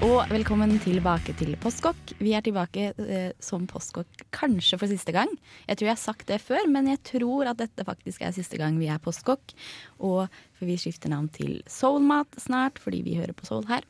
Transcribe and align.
Og 0.00 0.30
velkommen 0.30 0.78
tilbake 0.80 1.34
til 1.36 1.52
Postkokk. 1.60 2.14
Vi 2.24 2.30
er 2.32 2.40
tilbake 2.44 2.86
eh, 3.04 3.32
som 3.42 3.66
Postkokk 3.68 4.22
kanskje 4.32 4.78
for 4.80 4.88
siste 4.88 5.12
gang. 5.12 5.28
Jeg 5.68 5.76
tror 5.76 5.88
jeg 5.90 5.92
har 5.92 6.00
sagt 6.00 6.30
det 6.30 6.38
før, 6.40 6.64
men 6.72 6.88
jeg 6.88 7.02
tror 7.04 7.50
at 7.50 7.58
dette 7.60 7.84
faktisk 7.84 8.24
er 8.24 8.32
siste 8.32 8.56
gang 8.60 8.78
vi 8.80 8.88
er 8.88 9.02
Postkokk. 9.02 9.52
Og 10.00 10.30
for 10.56 10.68
vi 10.68 10.78
skifter 10.80 11.12
navn 11.12 11.28
til 11.34 11.58
Soulmat 11.68 12.38
snart, 12.40 12.80
fordi 12.80 13.02
vi 13.04 13.18
hører 13.18 13.36
på 13.36 13.44
Soul 13.48 13.68
her. 13.68 13.84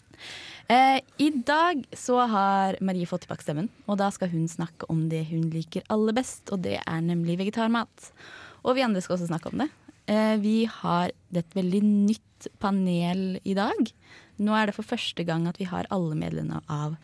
Eh, 0.66 0.98
I 0.98 1.30
dag 1.46 1.87
så 1.95 2.24
har 2.32 2.80
Marie 2.82 3.06
fått 3.06 3.29
tilbake 3.29 3.46
stemmen, 3.46 3.70
og 3.87 4.01
da 4.02 4.10
skal 4.15 4.32
hun 4.34 4.51
snakke 4.51 4.90
om 4.90 5.06
det 5.12 5.29
hun 5.30 5.46
liker 5.54 5.87
aller 5.95 6.16
best, 6.16 6.51
og 6.51 6.65
det 6.66 6.80
er 6.82 7.06
nemlig 7.06 7.38
vegetarmat. 7.38 8.10
Og 8.65 8.74
vi 8.74 8.82
andre 8.87 9.04
skal 9.04 9.15
også 9.15 9.30
snakke 9.30 9.54
om 9.54 9.62
det. 9.62 9.70
Eh, 10.10 10.37
vi 10.42 10.65
har 10.66 11.15
et 11.38 11.54
veldig 11.54 11.84
nytt 11.87 12.51
panel 12.59 13.38
i 13.46 13.54
dag. 13.54 13.95
Nå 14.40 14.56
er 14.56 14.68
det 14.68 14.76
for 14.76 14.88
første 14.88 15.24
gang 15.28 15.46
at 15.50 15.60
vi 15.60 15.68
har 15.68 15.88
alle 15.92 16.16
medlemmene 16.18 16.62
av 16.73 16.96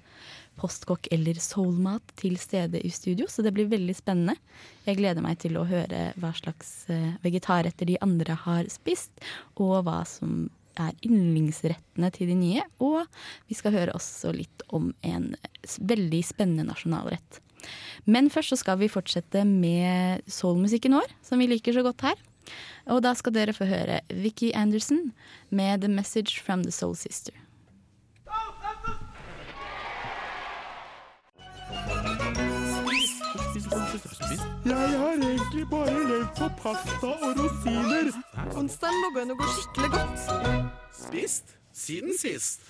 Postkokk 0.56 1.10
eller 1.12 1.36
Soulmat 1.42 2.14
til 2.16 2.38
stede 2.40 2.80
i 2.80 2.90
studio, 2.92 3.26
så 3.28 3.44
det 3.44 3.52
blir 3.56 3.68
veldig 3.68 3.92
spennende. 3.96 4.38
Jeg 4.86 4.96
gleder 5.00 5.24
meg 5.24 5.36
til 5.42 5.58
å 5.60 5.66
høre 5.68 6.10
hva 6.16 6.32
slags 6.36 6.86
eh, 6.92 7.18
vegetarretter 7.24 7.90
de 7.90 7.98
andre 8.04 8.38
har 8.46 8.70
spist, 8.72 9.12
og 9.60 9.82
hva 9.84 10.00
som 10.08 10.46
er 10.80 10.96
yndlingsrettene 11.04 12.10
til 12.14 12.32
de 12.32 12.36
nye. 12.40 12.64
Og 12.84 13.04
vi 13.50 13.56
skal 13.58 13.76
høre 13.76 13.96
også 13.96 14.32
litt 14.36 14.64
om 14.76 14.92
en 15.06 15.34
veldig 15.76 16.22
spennende 16.24 16.68
nasjonalrett. 16.70 17.42
Men 18.08 18.30
først 18.30 18.54
så 18.54 18.60
skal 18.60 18.80
vi 18.80 18.92
fortsette 18.92 19.42
med 19.48 20.24
soulmusikken 20.30 20.96
vår, 20.96 21.12
som 21.24 21.40
vi 21.42 21.50
liker 21.50 21.76
så 21.76 21.84
godt 21.84 22.08
her. 22.08 22.20
Og 22.92 23.02
da 23.02 23.14
skal 23.18 23.34
dere 23.34 23.56
få 23.56 23.66
høre 23.68 24.00
Vicky 24.10 24.52
Anderson 24.54 25.12
med 25.50 25.80
'The 25.82 25.90
Message 25.90 26.42
from 26.42 26.62
the 26.62 26.72
Soul 26.72 26.94
Sister'. 26.94 27.34
Jeg 34.66 34.98
har 34.98 35.12
egentlig 35.14 35.68
bare 35.70 35.92
levd 36.08 36.30
på 36.38 36.48
pasta 36.60 37.10
og 37.10 37.38
rosiner. 37.38 38.10
Onsdagen 38.58 39.02
lå 39.02 39.10
an 39.22 39.34
å 39.34 39.36
gå 39.38 39.50
skikkelig 39.54 39.90
godt. 39.94 40.24
Spist 40.94 41.54
siden 41.76 42.16
sist. 42.18 42.64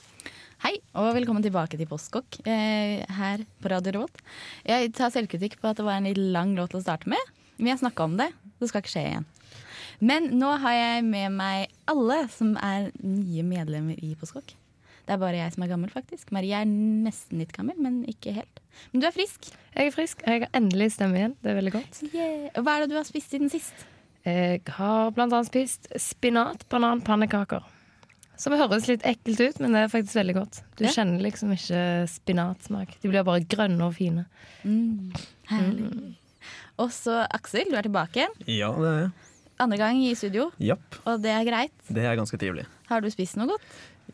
Hei, 0.64 0.78
og 0.96 1.12
velkommen 1.16 1.44
tilbake 1.44 1.78
til 1.78 1.88
Postkokk 1.90 2.38
eh, 2.48 3.04
her 3.18 3.42
på 3.60 3.70
Radio 3.72 3.92
Revolt. 3.96 4.20
Jeg 4.64 4.92
tar 4.96 5.12
selvkritikk 5.14 5.58
på 5.60 5.68
at 5.68 5.80
det 5.80 5.84
var 5.86 6.00
en 6.00 6.08
litt 6.08 6.20
lang 6.20 6.54
låt 6.56 6.76
å 6.76 6.80
starte 6.80 7.10
med. 7.12 7.32
Vi 7.60 7.68
har 7.68 7.80
snakka 7.80 8.08
om 8.08 8.16
det, 8.20 8.30
det 8.60 8.70
skal 8.70 8.84
ikke 8.84 8.94
skje 8.94 9.04
igjen. 9.10 9.28
Men 10.00 10.30
nå 10.38 10.50
har 10.60 10.72
jeg 10.76 11.04
med 11.06 11.32
meg 11.38 11.68
alle 11.88 12.28
som 12.32 12.54
er 12.60 12.90
nye 13.02 13.42
medlemmer 13.46 13.98
i 14.02 14.14
Postkokk. 14.18 14.54
Det 15.06 15.14
er 15.14 15.20
bare 15.22 15.38
jeg 15.38 15.52
som 15.54 15.62
er 15.62 15.70
gammel, 15.70 15.90
faktisk. 15.92 16.32
Marie 16.34 16.56
er 16.58 16.66
nesten 16.66 17.38
litt 17.38 17.52
gammel, 17.54 17.76
men 17.78 18.00
ikke 18.10 18.32
helt. 18.34 18.60
Men 18.90 19.00
du 19.04 19.06
er 19.06 19.14
frisk. 19.14 19.52
Jeg 19.76 19.86
er 19.92 19.94
frisk. 19.94 20.24
Jeg 20.26 20.42
har 20.42 20.50
endelig 20.58 20.90
stemme 20.96 21.20
igjen. 21.20 21.36
Det 21.44 21.52
er 21.52 21.60
veldig 21.60 21.72
godt. 21.76 22.00
Yeah. 22.10 22.48
Hva 22.58 22.74
er 22.74 22.84
det 22.84 22.90
du 22.90 22.96
har 22.98 23.06
spist 23.06 23.30
siden 23.30 23.52
sist? 23.52 23.86
Jeg 24.26 24.64
har 24.74 25.14
annet 25.14 25.46
spist 25.46 25.86
spinat, 26.02 26.64
banan, 26.72 27.04
pannekaker. 27.06 27.62
Som 28.36 28.52
høres 28.58 28.88
litt 28.90 29.04
ekkelt 29.06 29.38
ut, 29.40 29.60
men 29.62 29.72
det 29.72 29.84
er 29.86 29.92
faktisk 29.94 30.18
veldig 30.18 30.34
godt. 30.36 30.58
Du 30.76 30.84
Ja. 30.84 30.90
kjenner 30.90 31.22
liksom 31.22 31.54
ikke 31.54 32.08
spinatsmak. 32.10 32.98
De 33.00 33.08
blir 33.08 33.24
bare 33.24 33.46
grønne 33.46 33.80
og 33.86 33.94
fine. 33.94 34.26
Mm, 34.64 35.14
herlig. 35.48 36.16
Og 36.78 36.90
så 36.90 37.22
Aksel, 37.32 37.70
du 37.70 37.76
er 37.78 37.82
tilbake. 37.86 38.26
Ja, 38.46 38.72
det 38.74 38.90
er 38.90 39.00
jeg. 39.06 39.10
Andre 39.58 39.78
gang 39.80 40.00
i 40.04 40.14
studio, 40.14 40.50
Japp. 40.60 40.98
og 41.06 41.22
det 41.24 41.30
er 41.32 41.44
greit. 41.48 41.72
Det 41.88 42.02
er 42.04 42.16
ganske 42.18 42.36
trivelig. 42.38 42.66
Har 42.90 43.00
du 43.00 43.08
spist 43.10 43.36
noe 43.40 43.48
godt? 43.54 43.62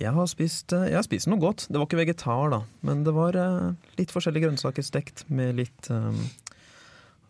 Jeg 0.01 0.13
har, 0.17 0.27
spist, 0.31 0.73
eh, 0.73 0.87
jeg 0.89 0.97
har 0.97 1.03
spist 1.05 1.27
noe 1.29 1.39
godt. 1.43 1.67
Det 1.69 1.77
var 1.81 1.87
ikke 1.89 1.99
vegetar, 2.01 2.51
da. 2.55 2.61
Men 2.83 3.03
det 3.05 3.13
var 3.15 3.37
eh, 3.37 3.73
litt 3.99 4.11
forskjellige 4.15 4.47
grønnsaker 4.47 4.83
stekt 4.87 5.25
med 5.29 5.57
litt 5.59 5.91
um, 5.93 6.17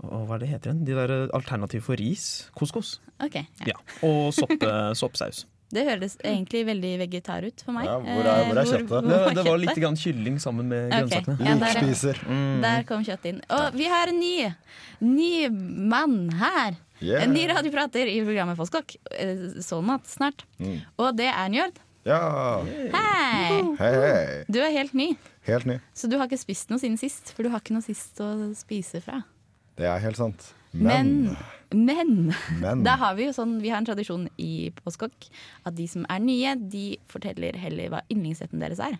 å, 0.03 0.21
Hva 0.28 0.37
er 0.37 0.45
det 0.45 0.50
heter 0.53 0.71
den? 0.73 0.84
De 0.87 0.95
der 0.95 1.15
alternativ 1.34 1.83
for 1.89 1.97
ris? 1.99 2.49
Couscous. 2.59 3.00
Okay, 3.23 3.47
ja. 3.65 3.73
Ja. 3.75 3.81
Og 4.06 4.31
sopp, 4.37 4.55
soppsaus. 5.00 5.44
Det 5.73 5.87
høres 5.89 6.19
egentlig 6.21 6.67
veldig 6.69 6.91
vegetar 7.00 7.47
ut 7.49 7.62
for 7.65 7.73
meg. 7.73 7.87
Ja, 7.89 7.94
hvor 7.97 8.27
er- 8.29 8.43
hvor 8.44 8.59
er 8.61 8.67
kjøttet? 8.69 8.89
hvor 8.91 9.06
Det, 9.09 9.21
var 9.25 9.34
det 9.39 9.44
var 9.47 9.61
litt 9.62 9.79
grann 9.81 9.97
kylling 9.97 10.37
sammen 10.43 10.69
med 10.69 10.93
Ok. 10.93 10.99
grønnsakene. 10.99 11.37
Ja, 11.41 11.55
der, 11.56 12.19
Mm. 12.29 12.61
Der 12.61 12.83
kom 12.84 13.05
kjøttet 13.06 13.25
inn. 13.31 13.41
Og 13.49 13.73
vi 13.81 13.87
har 13.89 14.06
en 14.12 14.21
ny, 14.21 14.53
ny 15.00 15.49
mann 15.49 16.29
her. 16.37 16.77
Yeah. 17.02 17.24
En 17.24 17.32
ny 17.34 17.44
radioprater 17.50 18.06
i 18.06 18.20
programmet 18.24 18.56
Postkokk. 18.58 18.94
Sånn 19.64 19.90
at 19.94 20.06
snart. 20.10 20.44
Mm. 20.62 20.76
Og 21.02 21.16
det 21.18 21.26
er 21.32 21.48
Njord. 21.52 21.80
Ja. 22.06 22.18
Hei! 22.62 23.60
Hei, 23.78 23.90
hei. 24.02 24.44
Du 24.50 24.58
er 24.62 24.72
helt 24.74 24.94
ny, 24.98 25.12
Helt 25.46 25.66
ny. 25.70 25.76
så 25.94 26.08
du 26.10 26.16
har 26.18 26.26
ikke 26.30 26.40
spist 26.40 26.70
noe 26.72 26.78
siden 26.82 26.98
sist. 26.98 27.30
For 27.34 27.46
du 27.46 27.50
har 27.52 27.62
ikke 27.62 27.74
noe 27.76 27.84
sist 27.86 28.18
å 28.22 28.30
spise 28.58 28.98
fra. 29.04 29.20
Det 29.78 29.86
er 29.88 30.02
helt 30.02 30.18
sant. 30.18 30.48
Men, 30.72 31.36
Men, 31.72 32.32
men 32.62 32.82
Da 32.84 32.94
har 33.00 33.14
vi 33.19 33.26
jo 33.26 33.32
sånn, 33.36 33.58
vi 33.62 33.69
har 33.72 33.78
en 33.82 33.86
tradisjon 33.86 34.26
i 34.40 34.70
Postkokk 34.78 35.26
at 35.69 35.74
de 35.76 35.86
som 35.88 36.06
er 36.10 36.20
nye, 36.24 36.54
de 36.56 36.96
forteller 37.12 37.56
heller 37.60 37.90
hva 37.92 38.00
yndlingsretten 38.12 38.60
deres 38.62 38.80
er. 38.82 38.96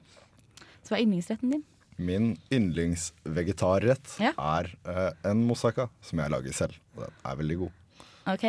Så 0.83 0.93
hva 0.95 0.99
er 1.01 1.07
yndlingsretten 1.07 1.55
din? 1.57 1.63
min 2.03 2.33
yndlingsvegetarrett 2.51 4.17
Ja. 4.19 4.33
er 4.39 4.71
uh, 4.89 5.11
en 5.29 5.43
moussaka 5.47 5.89
som 6.03 6.19
jeg 6.23 6.33
lager 6.33 6.53
selv. 6.57 6.79
Den 6.97 7.13
er 7.25 7.37
veldig 7.39 7.59
god. 7.61 7.73
Ok, 8.29 8.45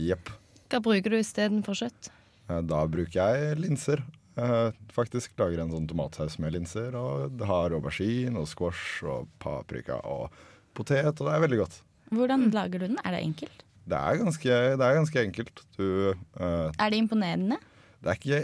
Jepp. 0.00 0.30
Hva 0.72 0.80
bruker 0.80 1.12
du 1.12 1.18
istedenfor 1.18 1.76
kjøtt? 1.76 2.08
Eh, 2.48 2.60
Da 2.64 2.84
bruker 2.88 3.12
jeg 3.12 3.58
linser. 3.60 4.02
Eh, 4.40 4.70
faktisk 4.92 5.36
lager 5.36 5.60
en 5.60 5.72
sånn 5.74 5.88
tomatsaus 5.90 6.38
med 6.40 6.54
linser. 6.54 6.94
Og 6.96 7.34
det 7.36 7.48
har 7.48 7.74
aubergine 7.76 8.40
og 8.40 8.48
squash 8.48 9.04
og 9.04 9.28
paprika 9.42 10.00
og 10.08 10.32
potet, 10.72 11.12
og 11.12 11.26
det 11.28 11.34
er 11.34 11.44
veldig 11.44 11.60
godt. 11.60 11.82
Hvordan 12.12 12.48
lager 12.52 12.80
du 12.80 12.86
den? 12.88 12.98
Er 13.04 13.12
det 13.16 13.20
enkelt? 13.26 13.66
Det 13.88 13.98
er 13.98 14.16
ganske, 14.20 14.56
det 14.78 14.86
er 14.86 14.96
ganske 14.96 15.20
enkelt. 15.26 15.62
Du, 15.76 16.14
uh, 16.40 16.70
Er 16.78 16.90
det 16.90 16.98
imponerende? 17.02 17.58
det 18.02 18.10
er 18.10 18.18
ikke 18.18 18.40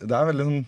Det 0.00 0.12
er 0.12 0.28
veldig 0.28 0.46
sånn 0.48 0.66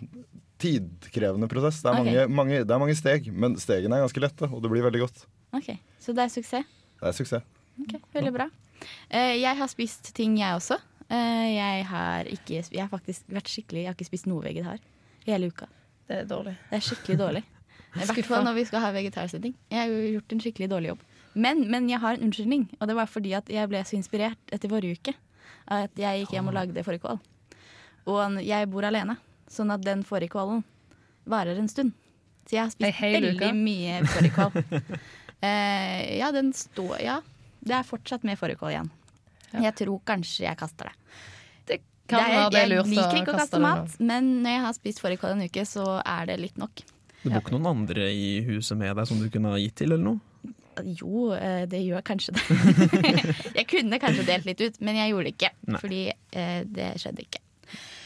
tidkrevende 0.63 1.49
prosess. 1.51 1.83
Det 1.83 1.91
er, 1.91 1.99
okay. 1.99 2.05
mange, 2.05 2.35
mange, 2.39 2.59
det 2.63 2.71
er 2.71 2.81
mange 2.81 2.95
steg, 2.97 3.27
men 3.35 3.57
stegene 3.59 3.99
er 3.99 4.05
ganske 4.07 4.23
lette, 4.23 4.47
og 4.47 4.63
det 4.63 4.71
blir 4.71 4.85
veldig 4.87 5.03
godt. 5.03 5.25
Ok, 5.53 5.75
Så 5.99 6.15
det 6.15 6.23
er 6.23 6.31
suksess? 6.31 6.69
Det 7.01 7.09
er 7.11 7.17
suksess. 7.17 7.49
Ok, 7.83 7.97
Veldig 8.15 8.33
bra. 8.37 8.47
Eh, 9.09 9.37
jeg 9.41 9.59
har 9.59 9.71
spist 9.71 10.13
ting, 10.17 10.39
jeg 10.41 10.59
også. 10.59 10.79
Eh, 11.13 11.47
jeg, 11.55 11.87
har 11.91 12.29
ikke, 12.31 12.63
jeg 12.63 12.81
har 12.81 12.89
faktisk 12.89 13.27
vært 13.29 13.51
skikkelig 13.53 13.83
Jeg 13.83 13.91
har 13.91 13.97
ikke 13.99 14.09
spist 14.09 14.29
noe 14.31 14.45
vegetar 14.45 14.81
i 15.27 15.33
hele 15.33 15.51
uka. 15.53 15.69
Det 16.09 16.23
er 16.23 16.29
dårlig. 16.29 16.55
Det 16.71 16.79
er 16.79 16.85
skikkelig 16.87 17.19
dårlig. 17.21 17.43
I 18.01 18.07
hvert 18.09 18.29
fall 18.29 18.47
når 18.47 18.57
vi 18.57 18.65
skal 18.69 18.85
ha 18.85 18.93
vegetarsending. 18.95 19.57
Jeg 19.71 19.81
har 19.83 19.91
jo 19.93 20.15
gjort 20.17 20.33
en 20.33 20.43
skikkelig 20.45 20.71
dårlig 20.73 20.93
jobb. 20.93 21.03
Men, 21.33 21.67
men 21.73 21.89
jeg 21.89 22.01
har 22.03 22.17
en 22.17 22.27
unnskyldning, 22.27 22.67
og 22.79 22.89
det 22.89 22.97
var 22.97 23.09
fordi 23.09 23.33
at 23.37 23.49
jeg 23.53 23.69
ble 23.71 23.81
så 23.89 23.97
inspirert 23.97 24.53
etter 24.53 24.73
forrige 24.73 25.01
uke. 25.01 25.15
At 25.73 25.97
jeg 26.01 26.23
gikk 26.23 26.35
hjem 26.37 26.51
og 26.51 26.57
lagde 26.57 26.85
fårikål. 26.85 27.21
Og 28.13 28.39
jeg 28.43 28.69
bor 28.73 28.85
alene, 28.85 29.17
sånn 29.53 29.73
at 29.73 29.85
den 29.85 30.03
fårikålen 30.05 30.65
varer 31.29 31.61
en 31.61 31.71
stund. 31.71 31.95
Så 32.49 32.57
jeg 32.57 32.65
har 32.65 32.73
spist 32.73 33.01
veldig 33.01 33.53
mye 33.55 34.01
fårikål. 34.11 34.57
eh, 35.47 36.19
ja, 36.19 36.33
den 36.35 36.51
står 36.57 36.97
Ja, 37.05 37.21
det 37.63 37.77
er 37.79 37.87
fortsatt 37.87 38.25
med 38.27 38.39
fårikål 38.41 38.73
igjen. 38.75 38.91
Jeg 39.63 39.75
tror 39.83 40.01
kanskje 40.09 40.47
jeg 40.47 40.57
kaster 40.59 40.89
det. 40.91 40.95
Det 41.69 41.77
kan 42.09 42.19
Det 42.19 42.25
er- 42.25 42.33
være 42.39 42.51
det 42.51 42.59
er 42.63 42.69
jeg 42.75 42.87
liker 42.91 43.19
ikke 43.21 43.35
å 43.35 43.39
kaste 43.39 43.61
mat, 43.61 44.01
men 44.01 44.43
når 44.43 44.51
jeg 44.57 44.61
har 44.67 44.73
spist 44.79 45.01
fårikål 45.05 45.31
en 45.37 45.43
uke, 45.47 45.65
så 45.69 45.87
er 46.05 46.27
det 46.27 46.41
litt 46.41 46.57
nok. 46.59 46.83
Det 47.23 47.31
bor 47.31 47.41
ikke 47.41 47.53
noen 47.55 47.67
andre 47.77 48.09
i 48.11 48.41
huset 48.43 48.77
med 48.77 48.97
deg 48.97 49.07
som 49.07 49.21
du 49.21 49.29
kunne 49.31 49.53
ha 49.53 49.57
gitt 49.63 49.77
til, 49.77 49.93
eller 49.93 50.03
noe? 50.03 50.21
Jo, 50.83 51.33
eh, 51.37 51.67
det 51.69 51.83
gjør 51.85 52.03
kanskje 52.03 52.33
det. 52.33 52.43
jeg 53.59 53.67
kunne 53.69 53.99
kanskje 54.01 54.25
delt 54.27 54.47
litt 54.49 54.61
ut, 54.65 54.81
men 54.81 54.97
jeg 54.97 55.13
gjorde 55.13 55.25
det 55.29 55.35
ikke. 55.37 55.51
Nei. 55.69 55.79
Fordi 55.85 56.03
eh, 56.33 56.65
det 56.65 56.89
skjedde 56.99 57.27
ikke. 57.27 57.43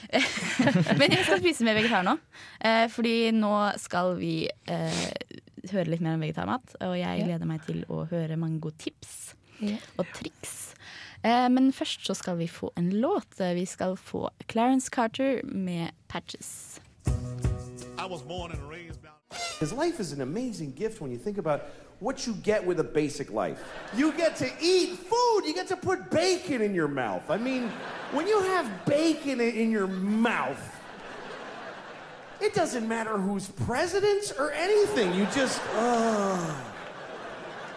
men 0.98 1.10
jeg 1.14 1.24
skal 1.26 1.40
spise 1.40 1.64
mer 1.66 1.74
vegetar 1.78 2.04
nå. 2.06 2.16
Eh, 2.60 2.86
fordi 2.92 3.30
nå 3.34 3.52
skal 3.78 4.14
vi 4.18 4.48
eh, 4.66 5.06
høre 5.72 5.88
litt 5.90 6.02
mer 6.04 6.14
om 6.18 6.22
vegetarmat. 6.26 6.76
Og 6.86 6.96
jeg 6.98 7.24
gleder 7.26 7.46
meg 7.48 7.64
til 7.66 7.84
å 7.88 8.04
høre 8.10 8.36
mange 8.38 8.60
gode 8.60 8.78
tips 8.82 9.16
Ja. 9.30 9.35
Og 9.96 10.06
triks. 10.14 10.74
Eh, 11.24 11.48
men 11.50 11.72
først 11.72 12.06
så 12.06 12.14
skal 12.14 12.38
vi 12.38 12.46
få 12.46 12.72
en 12.76 12.92
låt. 12.92 13.38
Vi 13.38 13.64
skal 13.64 13.96
få 13.96 14.28
Clarence 14.50 14.88
Carter 14.88 15.40
med 15.44 15.88
'Patches'. 16.08 16.80
I 17.98 18.06
was 18.10 18.22
born 18.22 18.50
and 18.52 18.60
raised 18.70 19.02
down. 19.02 19.12
Because 19.58 19.72
life 19.72 20.00
is 20.00 20.12
an 20.12 20.20
amazing 20.20 20.72
gift 20.76 21.00
when 21.00 21.10
you 21.12 21.18
think 21.18 21.38
about 21.38 21.60
what 22.00 22.26
you 22.26 22.34
get 22.44 22.66
with 22.66 22.78
a 22.80 22.84
basic 22.84 23.30
life. 23.30 23.58
You 23.96 24.12
get 24.12 24.36
to 24.36 24.46
eat 24.60 24.98
food, 24.98 25.46
you 25.46 25.54
get 25.54 25.68
to 25.68 25.76
put 25.76 26.10
bacon 26.10 26.62
in 26.62 26.74
your 26.74 26.88
mouth. 26.88 27.30
I 27.30 27.38
mean, 27.38 27.70
when 28.12 28.26
you 28.26 28.40
have 28.42 28.70
bacon 28.84 29.40
in 29.40 29.70
your 29.70 29.86
mouth, 29.86 30.60
it 32.40 32.54
doesn't 32.54 32.86
matter 32.86 33.16
who's 33.16 33.48
president 33.48 34.32
or 34.38 34.52
anything. 34.52 35.14
You 35.14 35.26
just, 35.34 35.60
uh, 35.74 36.54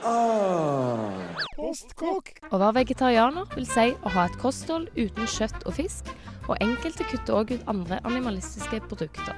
uh. 0.05 1.35
Postkokk. 1.57 2.31
Å 2.49 2.57
være 2.57 2.79
vegetarianer 2.79 3.49
vil 3.55 3.67
si 3.67 3.91
å 3.91 4.13
ha 4.15 4.25
et 4.29 4.37
kosthold 4.41 4.87
uten 4.95 5.27
kjøtt 5.27 5.65
og 5.65 5.75
fisk, 5.75 6.09
og 6.49 6.57
enkelte 6.63 7.05
kutter 7.11 7.37
òg 7.37 7.53
ut 7.53 7.67
andre 7.69 7.99
animalistiske 8.07 8.81
produkter. 8.89 9.35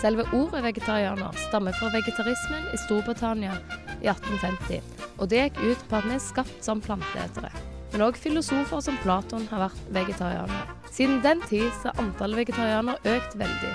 Selve 0.00 0.26
ordet 0.36 0.62
vegetarianer 0.64 1.36
stammer 1.46 1.76
fra 1.76 1.90
vegetarismen 1.94 2.66
i 2.72 2.80
Storbritannia 2.84 3.56
i 4.00 4.10
1850, 4.12 4.82
og 5.18 5.30
det 5.32 5.42
gikk 5.42 5.60
ut 5.64 5.84
på 5.88 5.98
at 5.98 6.08
vi 6.08 6.16
er 6.16 6.22
skapt 6.24 6.64
som 6.64 6.82
planteetere. 6.84 7.52
Men 7.94 8.08
òg 8.08 8.16
filosofer 8.18 8.80
som 8.82 8.96
Platon 9.04 9.44
har 9.52 9.68
vært 9.68 9.90
vegetarianere. 9.94 10.78
Siden 10.94 11.20
den 11.22 11.42
tid 11.48 11.68
så 11.80 11.90
har 11.90 12.00
antallet 12.02 12.42
vegetarianere 12.42 13.14
økt 13.16 13.36
veldig. 13.38 13.74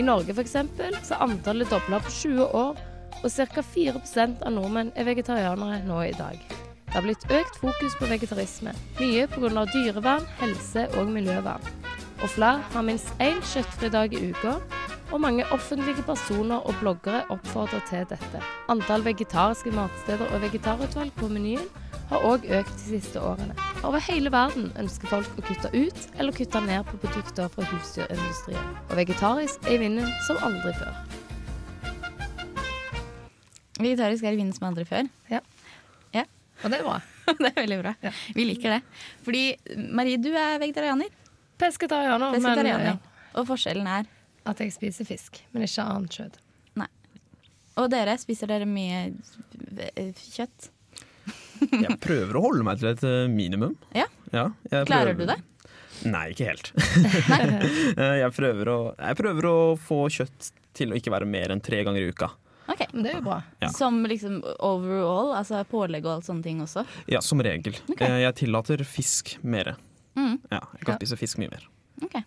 I 0.00 0.04
Norge 0.06 0.32
f.eks. 0.32 0.54
så 1.04 1.16
er 1.16 1.24
antallet 1.26 1.68
dobla 1.72 2.00
på 2.00 2.12
20 2.14 2.56
år, 2.56 2.78
og 3.22 3.30
ca. 3.30 3.62
4% 3.62 4.42
av 4.46 4.52
nordmenn 4.54 4.92
er 4.96 5.08
vegetarianere 5.08 5.82
nå 5.86 6.02
i 6.08 6.16
dag. 6.16 6.38
Det 6.90 6.96
har 6.96 7.04
blitt 7.06 7.26
økt 7.30 7.60
fokus 7.62 7.94
på 8.00 8.08
vegetarisme, 8.10 8.72
mye 8.98 9.26
pga. 9.30 9.64
dyrevern, 9.72 10.26
helse 10.40 10.88
og 10.98 11.06
miljøvern. 11.06 11.62
Og 12.22 12.28
flere 12.28 12.64
har 12.72 12.82
minst 12.82 13.12
én 13.20 13.38
kjøttfri 13.52 13.90
dag 13.92 14.14
i 14.14 14.30
uka, 14.30 14.56
og 15.12 15.20
mange 15.20 15.44
offentlige 15.52 16.02
personer 16.02 16.66
og 16.66 16.74
bloggere 16.80 17.22
oppfordrer 17.30 17.80
til 17.88 18.06
dette. 18.10 18.42
Antall 18.68 19.04
vegetariske 19.04 19.70
matsteder 19.70 20.26
og 20.34 20.42
vegetarutvalg 20.42 21.12
på 21.18 21.28
menyen 21.28 21.66
har 22.10 22.26
òg 22.26 22.46
økt 22.58 22.74
de 22.74 22.98
siste 22.98 23.22
årene. 23.22 23.54
Over 23.84 24.02
hele 24.10 24.32
verden 24.32 24.72
ønsker 24.78 25.10
folk 25.14 25.38
å 25.38 25.46
kutte 25.46 25.70
ut 25.74 26.18
eller 26.18 26.34
kutte 26.34 26.62
ned 26.66 26.86
på 26.90 26.98
produkter 27.06 27.50
fra 27.54 27.66
husdyrindustrien. 27.70 28.76
Og 28.90 28.96
vegetarisk 28.98 29.66
er 29.66 29.78
i 29.78 29.82
vinden 29.86 30.10
som 30.26 30.42
aldri 30.42 30.74
før. 30.78 31.19
Vegetarisk 33.80 34.24
er 34.26 34.36
i 34.36 34.40
vinden 34.40 34.56
som 34.56 34.68
aldri 34.70 34.86
før. 34.88 35.08
Og 36.60 36.68
det 36.68 36.76
er 36.76 36.84
bra. 36.84 36.98
det 37.40 37.48
er 37.48 37.54
veldig 37.56 37.76
bra. 37.80 37.94
Ja. 38.04 38.10
Vi 38.36 38.44
liker 38.44 38.74
det. 38.74 38.80
Fordi 39.24 39.42
Marie, 39.96 40.18
du 40.20 40.28
er 40.36 40.58
vegetarianer. 40.60 41.08
Pesketarianer, 41.60 42.34
men 42.34 42.42
Pesketarianer. 42.42 42.98
ja, 42.98 43.30
Og 43.40 43.46
forskjellen 43.48 43.88
er 43.88 44.04
at 44.48 44.60
jeg 44.60 44.74
spiser 44.74 45.08
fisk, 45.08 45.40
men 45.54 45.64
ikke 45.64 45.84
annet 45.88 46.16
kjøtt. 46.18 46.36
Og 47.80 47.86
dere, 47.88 48.16
spiser 48.20 48.50
dere 48.50 48.66
mye 48.68 49.06
kjøtt? 50.18 50.66
Jeg 51.70 51.94
prøver 52.02 52.36
å 52.36 52.42
holde 52.44 52.64
meg 52.66 52.80
til 52.80 52.90
et 52.90 53.04
eh, 53.06 53.28
minimum. 53.30 53.76
Ja. 53.96 54.04
jeg 54.34 54.88
Klarer 54.90 55.14
prøver- 55.14 55.16
du 55.20 55.30
det? 55.30 55.38
Nei, 56.10 56.26
ikke 56.34 56.48
helt. 56.50 56.70
Eh, 58.00 58.16
jeg, 58.20 58.32
prøver 58.36 58.68
å, 58.72 58.78
jeg 58.98 59.16
prøver 59.18 59.48
å 59.48 59.56
få 59.80 60.02
kjøtt 60.12 60.50
til 60.76 60.92
å 60.92 60.98
ikke 60.98 61.12
være 61.14 61.28
mer 61.30 61.54
enn 61.54 61.62
tre 61.64 61.80
ganger 61.86 62.04
i 62.04 62.10
uka. 62.12 62.30
Ok. 62.70 62.84
Men 62.92 63.02
det 63.02 63.10
er 63.12 63.18
jo 63.18 63.24
bra. 63.26 63.42
Ja. 63.62 63.68
Som 63.74 64.02
liksom 64.06 64.40
overall, 64.62 65.32
altså 65.38 65.64
pålegg 65.70 66.04
og 66.06 66.12
alt 66.18 66.28
sånne 66.28 66.42
ting 66.46 66.60
også? 66.62 66.84
Ja, 67.10 67.20
som 67.24 67.40
regel. 67.42 67.74
Ok. 67.90 68.00
Eh, 68.06 68.20
Jeg 68.22 68.34
tillater 68.44 68.84
fisk 68.86 69.36
mer. 69.42 69.74
Mm. 70.16 70.38
Ja, 70.50 70.60
jeg 70.76 70.84
kan 70.86 70.94
Ja. 70.94 70.98
spise 71.00 71.18
fisk 71.18 71.38
mye 71.38 71.50
mer. 71.50 71.66
Ok. 72.02 72.18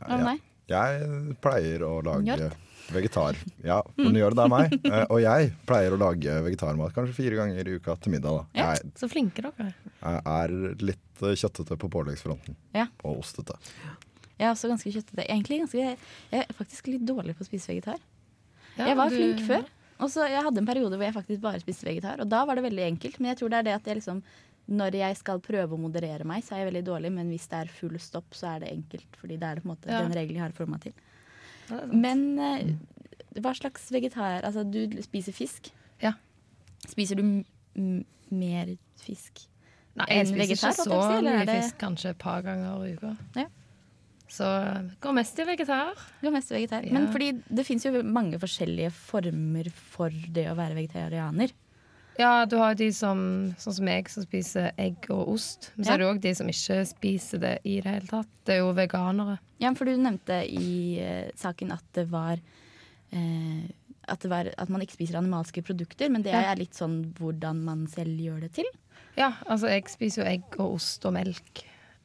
Hva 0.00 0.16
med 0.18 0.26
deg? 0.26 0.40
Jeg 0.68 1.36
pleier 1.44 1.82
å 1.84 2.02
lage 2.04 2.24
Njord. 2.24 2.54
vegetar. 2.92 3.36
Ja, 3.64 3.82
for 3.96 4.10
det 4.12 4.22
er 4.24 4.48
meg. 4.48 4.72
Eh, 4.84 5.06
Og 5.10 5.20
jeg 5.20 5.52
pleier 5.66 5.92
å 5.92 5.98
lage 6.00 6.38
vegetarmat 6.44 6.92
kanskje 6.94 7.14
fire 7.14 7.36
ganger 7.36 7.60
i 7.68 7.76
uka 7.78 7.96
til 8.00 8.12
middag. 8.12 8.32
da. 8.40 8.44
Ja. 8.60 8.72
Jeg, 8.74 8.92
Så 8.96 9.08
flinke 9.12 9.42
dere 9.42 9.52
er. 9.68 9.74
jeg 10.00 10.22
er 10.24 10.48
litt 10.80 11.22
eh, 11.22 11.34
kjøttete 11.36 11.76
på 11.78 11.90
påleggsfronten. 11.92 12.56
Ja. 12.74 12.86
Og 13.04 13.20
ostete. 13.20 13.56
Jeg 14.38 14.48
er 14.48 14.52
også 14.54 14.68
ganske 14.72 14.90
kjøttete. 14.92 15.26
Egentlig 15.28 15.60
ganske, 15.62 15.78
jeg 15.78 15.98
er 16.32 16.44
faktisk 16.58 16.88
litt 16.88 17.04
dårlig 17.06 17.36
på 17.36 17.44
å 17.44 17.46
spise 17.48 17.68
vegetar. 17.70 18.00
Ja, 18.76 18.86
jeg 18.88 18.96
var 18.96 19.08
du- 19.10 19.16
flink 19.16 19.40
før. 19.46 19.64
Og 20.02 20.10
så 20.10 20.26
Jeg 20.28 20.42
hadde 20.42 20.58
en 20.58 20.66
periode 20.66 20.96
hvor 20.98 21.06
jeg 21.06 21.14
faktisk 21.14 21.40
bare 21.44 21.60
spiste 21.62 21.86
vegetar, 21.86 22.20
og 22.20 22.28
da 22.28 22.44
var 22.44 22.58
det 22.58 22.64
veldig 22.66 22.82
enkelt. 22.88 23.20
Men 23.20 23.30
jeg 23.32 23.38
tror 23.38 23.52
det 23.52 23.58
er 23.60 23.68
det 23.68 23.74
at 23.78 23.86
jeg 23.86 24.00
liksom 24.00 24.22
når 24.64 24.96
jeg 24.96 25.16
skal 25.18 25.40
prøve 25.44 25.76
å 25.76 25.80
moderere 25.80 26.24
meg, 26.24 26.40
så 26.44 26.54
er 26.54 26.62
jeg 26.62 26.70
veldig 26.70 26.84
dårlig. 26.86 27.12
Men 27.12 27.28
hvis 27.28 27.46
det 27.50 27.58
er 27.58 27.72
full 27.72 27.98
stopp, 28.00 28.32
så 28.32 28.54
er 28.54 28.62
det 28.64 28.70
enkelt. 28.72 29.18
Fordi 29.20 29.36
det 29.36 29.44
er 29.48 29.58
det 29.58 29.64
på 29.64 29.68
en 29.68 29.74
måte 29.74 29.90
Ja. 29.90 30.00
den 30.00 30.16
regelen 30.16 30.38
jeg 30.40 30.44
har 30.46 30.54
forma 30.56 30.78
til. 30.80 30.94
Ja. 31.68 31.80
Men 31.92 32.38
eh, 32.38 32.72
hva 33.40 33.52
slags 33.56 33.90
vegetar 33.92 34.42
Altså, 34.44 34.64
du 34.64 35.02
spiser 35.02 35.32
fisk. 35.32 35.70
Ja. 36.00 36.14
Spiser 36.88 37.16
du 37.20 37.44
mer 38.30 38.76
fisk? 39.00 39.44
Nei, 39.94 40.06
vegetar? 40.06 40.16
jeg 40.16 40.26
spiser 40.26 40.40
vegetar, 40.40 40.70
ikke 40.70 40.84
så 40.88 41.22
mye 41.22 41.46
fisk, 41.62 41.78
kanskje 41.78 42.10
et 42.10 42.18
par 42.18 42.42
ganger 42.42 42.86
i 42.88 42.94
uka. 42.96 43.16
Ja. 43.36 43.46
Så 44.34 44.46
går 45.04 45.14
mest 45.14 45.36
til 45.38 45.46
vegetar. 45.46 45.94
Går 46.24 46.32
mest 46.34 46.50
til 46.50 46.58
vegetar. 46.58 46.86
Ja. 46.88 46.94
Men 46.96 47.10
fordi 47.14 47.28
det 47.54 47.64
fins 47.68 47.84
jo 47.86 47.92
mange 48.02 48.40
forskjellige 48.42 48.90
former 48.96 49.68
for 49.94 50.10
det 50.34 50.48
å 50.50 50.56
være 50.58 50.74
vegetarianer. 50.80 51.52
Ja, 52.18 52.44
du 52.46 52.56
har 52.60 52.74
jo 52.74 52.78
de 52.84 52.88
som, 52.94 53.20
sånn 53.58 53.74
som 53.74 53.86
meg, 53.88 54.06
som 54.10 54.22
spiser 54.22 54.68
egg 54.78 55.08
og 55.10 55.32
ost. 55.34 55.72
Men 55.74 55.84
så 55.84 55.88
Ja. 55.88 55.94
er 55.94 55.98
det 55.98 56.06
òg 56.12 56.20
de 56.22 56.34
som 56.38 56.46
ikke 56.50 56.76
spiser 56.86 57.40
det 57.42 57.54
i 57.66 57.80
det 57.80 57.90
hele 57.90 58.06
tatt. 58.06 58.28
Det 58.46 58.54
er 58.54 58.60
jo 58.62 58.72
veganere. 58.72 59.38
Ja, 59.58 59.72
for 59.74 59.84
du 59.90 59.96
nevnte 59.96 60.36
i 60.46 61.00
uh, 61.02 61.30
saken 61.34 61.72
at 61.74 61.82
det 61.92 62.06
var 62.10 62.38
uh, 63.14 63.62
at, 64.06 64.20
det 64.20 64.30
var, 64.30 64.50
at 64.58 64.68
man 64.70 64.80
ikke 64.84 64.94
spiser 64.98 65.18
animalske 65.18 65.62
produkter, 65.64 66.10
men 66.10 66.22
det 66.22 66.32
Ja. 66.34 66.52
er 66.52 66.56
litt 66.60 66.74
sånn 66.74 67.12
hvordan 67.18 67.62
man 67.64 67.86
selv 67.90 68.18
gjør 68.20 68.40
det 68.46 68.52
til. 68.60 68.66
Ja, 69.16 69.32
altså 69.46 69.68
jeg 69.70 69.88
spiser 69.88 70.22
jo 70.22 70.28
egg 70.30 70.58
og 70.60 70.74
ost 70.76 71.04
og 71.06 71.14
melk. 71.14 71.64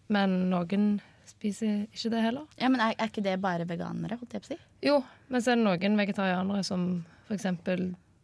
Men 0.09 0.49
noen 0.49 1.01
spiser 1.39 1.85
ikke 1.87 2.11
det 2.13 2.21
heller. 2.27 2.45
Ja, 2.59 2.67
men 2.69 2.83
er, 2.83 2.93
er 2.99 3.09
ikke 3.09 3.23
det 3.25 3.37
bare 3.43 3.65
veganere, 3.69 4.17
holdt 4.19 4.35
jeg 4.35 4.43
på 4.43 4.49
å 4.49 4.51
si? 4.53 4.59
Jo, 4.85 4.97
men 5.31 5.41
så 5.43 5.53
er 5.53 5.59
det 5.61 5.65
noen 5.65 5.97
vegetarianere 5.99 6.65
som 6.67 6.85
f.eks. 7.29 7.47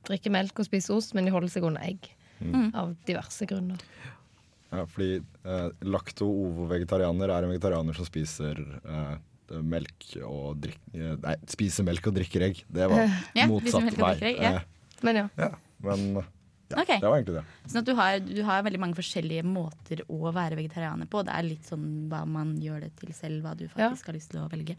drikker 0.10 0.34
melk 0.36 0.60
og 0.62 0.68
spiser 0.68 0.98
ost, 1.00 1.16
men 1.18 1.26
de 1.26 1.34
holder 1.34 1.52
seg 1.54 1.66
under 1.68 1.82
egg. 1.88 2.12
Mm. 2.44 2.68
Av 2.76 2.92
diverse 3.08 3.48
grunner. 3.48 3.80
Ja, 4.76 4.82
fordi 4.92 5.22
eh, 5.22 5.70
lakto-ovo-vegetarianer 5.88 7.32
er 7.32 7.46
en 7.48 7.54
vegetarianer 7.54 7.96
som 7.96 8.08
spiser 8.08 8.60
eh, 8.84 9.14
melk 9.64 10.08
og 10.26 10.58
drikk, 10.66 10.80
eh, 10.98 11.14
Nei, 11.24 11.36
spiser 11.52 11.86
melk 11.88 12.10
og 12.12 12.16
drikker 12.18 12.44
egg. 12.50 12.64
Det 12.68 12.90
var 12.92 13.06
Ja, 13.40 13.48
motsatt 13.52 13.88
og 13.94 14.02
vei. 14.02 14.16
egg, 14.34 14.42
ja. 14.44 14.56
Eh, 14.60 15.00
Men 15.06 15.22
ja. 15.22 15.26
ja, 15.40 15.50
men 15.86 16.06
ja, 16.72 16.82
okay. 16.82 16.98
det 17.02 17.10
var 17.10 17.20
egentlig 17.20 17.38
det. 17.38 17.44
Sånn 17.70 17.82
at 17.82 17.88
du 17.88 17.94
har, 18.00 18.20
du 18.26 18.40
har 18.48 18.64
veldig 18.66 18.80
mange 18.82 18.98
forskjellige 18.98 19.46
måter 19.46 20.02
å 20.10 20.32
være 20.34 20.58
vegetarianer 20.58 21.10
på. 21.12 21.22
Det 21.28 21.34
er 21.36 21.46
litt 21.46 21.68
sånn 21.70 21.88
hva 22.12 22.24
man 22.30 22.56
gjør 22.62 22.88
det 22.88 22.92
til 23.02 23.12
selv, 23.18 23.44
hva 23.46 23.54
du 23.58 23.68
faktisk 23.70 24.10
har 24.10 24.18
lyst 24.18 24.32
til 24.34 24.42
å 24.42 24.48
velge. 24.52 24.78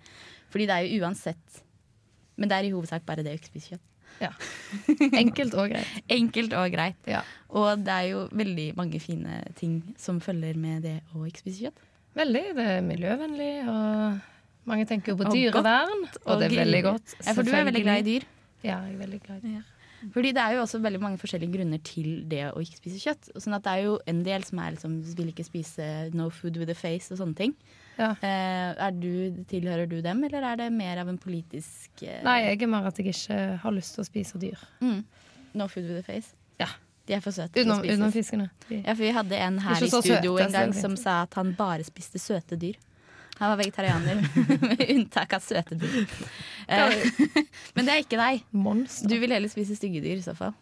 Fordi 0.52 0.66
det 0.66 0.76
er 0.76 0.86
jo 0.86 1.04
uansett 1.06 1.62
Men 2.36 2.50
det 2.50 2.56
er 2.56 2.66
i 2.68 2.72
hovedsak 2.74 3.06
bare 3.06 3.22
det 3.24 3.32
å 3.32 3.38
ikke 3.38 3.48
spise 3.48 3.76
kjøtt. 3.76 3.84
ja. 4.20 4.32
Enkelt 5.22 5.54
og 5.56 5.70
greit. 5.72 5.94
Enkelt 6.12 6.52
og 6.58 6.74
greit. 6.74 6.98
Ja. 7.08 7.22
Og 7.48 7.84
det 7.86 7.94
er 7.94 8.08
jo 8.10 8.26
veldig 8.28 8.66
mange 8.76 9.00
fine 9.00 9.40
ting 9.56 9.78
som 10.00 10.20
følger 10.20 10.58
med 10.60 10.84
det 10.84 10.98
å 11.14 11.24
ikke 11.24 11.46
spise 11.46 11.68
kjøtt. 11.68 11.84
Veldig. 12.16 12.42
Det 12.56 12.66
er 12.74 12.84
miljøvennlig, 12.84 13.52
og 13.68 14.68
mange 14.68 14.86
tenker 14.88 15.12
jo 15.12 15.20
på 15.20 15.28
Og 15.28 15.36
dyrevern. 15.36 16.04
Og, 16.24 16.40
det 16.40 16.50
er 16.50 16.58
veldig 16.64 16.82
godt. 16.90 17.16
Ja, 17.22 17.32
for 17.36 17.46
du 17.46 17.52
er 17.54 17.66
veldig 17.68 17.82
glad 17.86 18.02
i 18.02 18.06
dyr. 18.10 18.28
Ja, 18.64 18.80
jeg 18.82 18.96
er 18.96 19.00
veldig 19.04 19.22
glad 19.22 19.44
i 19.44 19.54
dyr. 19.54 19.75
Fordi 20.14 20.30
det 20.36 20.42
er 20.42 20.54
jo 20.56 20.60
også 20.62 20.78
veldig 20.84 21.00
mange 21.02 21.18
forskjellige 21.18 21.52
grunner 21.56 21.80
til 21.82 22.08
det 22.30 22.44
å 22.52 22.60
ikke 22.62 22.78
spise 22.78 23.00
kjøtt. 23.02 23.30
Sånn 23.42 23.56
at 23.56 23.64
det 23.64 23.72
er 23.72 23.82
jo 23.86 23.98
en 24.06 24.22
del 24.26 24.44
som 24.46 24.60
er 24.62 24.74
liksom, 24.76 24.96
vil 25.18 25.32
ikke 25.32 25.46
spise 25.46 25.86
no 26.14 26.28
food 26.30 26.56
with 26.60 26.70
a 26.70 26.76
face 26.78 27.10
og 27.14 27.18
sånne 27.22 27.36
ting. 27.38 27.54
Ja. 27.98 28.10
Eh, 28.20 28.72
er 28.86 28.92
du, 28.92 29.44
tilhører 29.48 29.88
du 29.88 30.00
dem, 30.04 30.24
eller 30.28 30.44
er 30.52 30.56
det 30.60 30.70
mer 30.74 31.00
av 31.00 31.08
en 31.08 31.16
politisk 31.18 32.02
eh, 32.04 32.18
Nei, 32.26 32.42
jeg 32.44 32.60
er 32.62 32.72
mer 32.74 32.90
at 32.90 32.98
jeg 33.00 33.14
ikke 33.14 33.38
har 33.62 33.72
lyst 33.72 33.96
til 33.96 34.04
å 34.04 34.08
spise 34.10 34.40
dyr. 34.42 34.66
mm, 34.84 34.98
No 35.56 35.66
food 35.72 35.88
with 35.88 36.02
a 36.02 36.04
face? 36.04 36.34
Ja. 36.60 36.68
De 37.06 37.14
er 37.14 37.22
for 37.22 37.32
søte 37.32 37.54
til 37.54 37.70
å 37.70 37.78
spises. 37.78 37.96
utenom 37.96 38.12
fiskene. 38.12 38.48
Ja, 38.68 38.92
for 38.92 39.04
vi 39.06 39.12
hadde 39.14 39.38
en 39.38 39.58
her 39.62 39.78
i 39.78 39.88
studio 39.88 40.36
søte, 40.36 40.44
en 40.48 40.52
gang 40.52 40.72
så 40.74 40.74
det 40.74 40.82
er 40.82 40.82
som 40.82 40.96
sa 41.00 41.20
at 41.22 41.34
han 41.38 41.54
bare 41.56 41.86
spiste 41.86 42.18
søte 42.20 42.58
dyr. 42.60 42.76
Han 43.38 43.52
var 43.52 43.58
vegetarianer, 43.60 44.22
med 44.68 44.84
unntak 44.88 45.34
av 45.36 45.44
søte 45.44 45.76
dyr. 45.78 46.06
Eh, 46.68 46.94
men 47.76 47.88
det 47.88 47.92
er 47.92 48.04
ikke 48.04 48.20
deg. 48.20 48.46
Monster. 48.56 49.10
Du 49.10 49.18
vil 49.20 49.34
heller 49.36 49.52
spise 49.52 49.76
stygge 49.76 50.00
dyr 50.04 50.16
i 50.16 50.24
så 50.24 50.36
fall. 50.38 50.54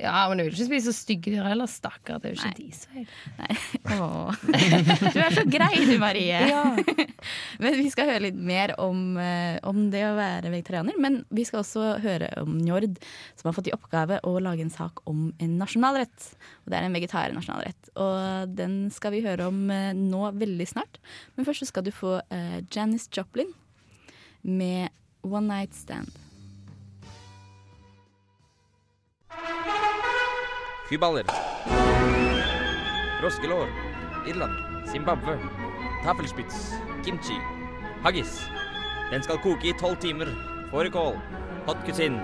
Ja, 0.00 0.24
men 0.28 0.38
du 0.38 0.44
vil 0.46 0.54
ikke 0.54 0.66
spise 0.68 0.92
stygge 0.96 1.34
dyr 1.34 1.46
heller. 1.46 1.68
Stakkar. 1.70 2.20
Det 2.22 2.30
er 2.30 2.34
jo 2.34 2.40
ikke 2.40 2.56
de 2.56 2.70
som 2.74 2.90
er 2.96 3.06
Du 5.14 5.18
er 5.20 5.34
så 5.36 5.44
grei 5.50 5.72
du, 5.86 5.94
Marie. 6.00 6.40
Men 7.62 7.76
vi 7.76 7.90
skal 7.92 8.08
høre 8.08 8.24
litt 8.28 8.38
mer 8.38 8.72
om, 8.80 9.18
eh, 9.20 9.58
om 9.68 9.82
det 9.92 10.02
å 10.08 10.14
være 10.16 10.52
vegetarianer. 10.52 10.96
Men 11.00 11.20
vi 11.28 11.44
skal 11.48 11.62
også 11.62 11.98
høre 12.02 12.30
om 12.40 12.56
Njord, 12.60 12.96
som 13.38 13.50
har 13.50 13.56
fått 13.56 13.68
i 13.70 13.76
oppgave 13.76 14.20
å 14.26 14.34
lage 14.42 14.64
en 14.64 14.72
sak 14.72 15.02
om 15.10 15.28
en 15.36 15.58
nasjonalrett. 15.60 16.30
Og 16.64 16.72
det 16.72 16.80
er 16.80 16.88
en 16.88 16.96
vegetarnasjonalrett. 16.96 17.92
Og 18.00 18.56
den 18.56 18.80
skal 18.94 19.14
vi 19.16 19.24
høre 19.26 19.50
om 19.50 19.62
eh, 19.74 19.92
nå 19.96 20.24
veldig 20.40 20.70
snart. 20.70 21.02
Men 21.36 21.48
først 21.48 21.66
så 21.66 21.70
skal 21.72 21.86
du 21.86 21.92
få 21.94 22.18
eh, 22.32 22.60
Janis 22.72 23.10
Joplin 23.12 23.52
med 24.42 24.88
One 25.26 25.46
Night 25.50 25.76
Stand. 25.76 26.29
Kyballer. 30.90 31.24
Froskelår. 33.20 33.68
Irland. 34.26 34.88
Zimbabwe. 34.92 35.38
Tafelspitz. 36.04 36.72
Kimchi. 37.04 37.36
Haggis. 38.02 38.40
Den 39.12 39.22
skal 39.22 39.38
koke 39.38 39.70
i 39.70 39.76
tolv 39.78 40.00
timer. 40.02 40.26
Fårikål. 40.72 41.14
Hot 41.68 41.86
cuisine. 41.86 42.18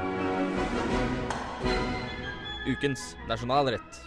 Ukens 2.66 3.14
nasjonalrett. 3.30 4.02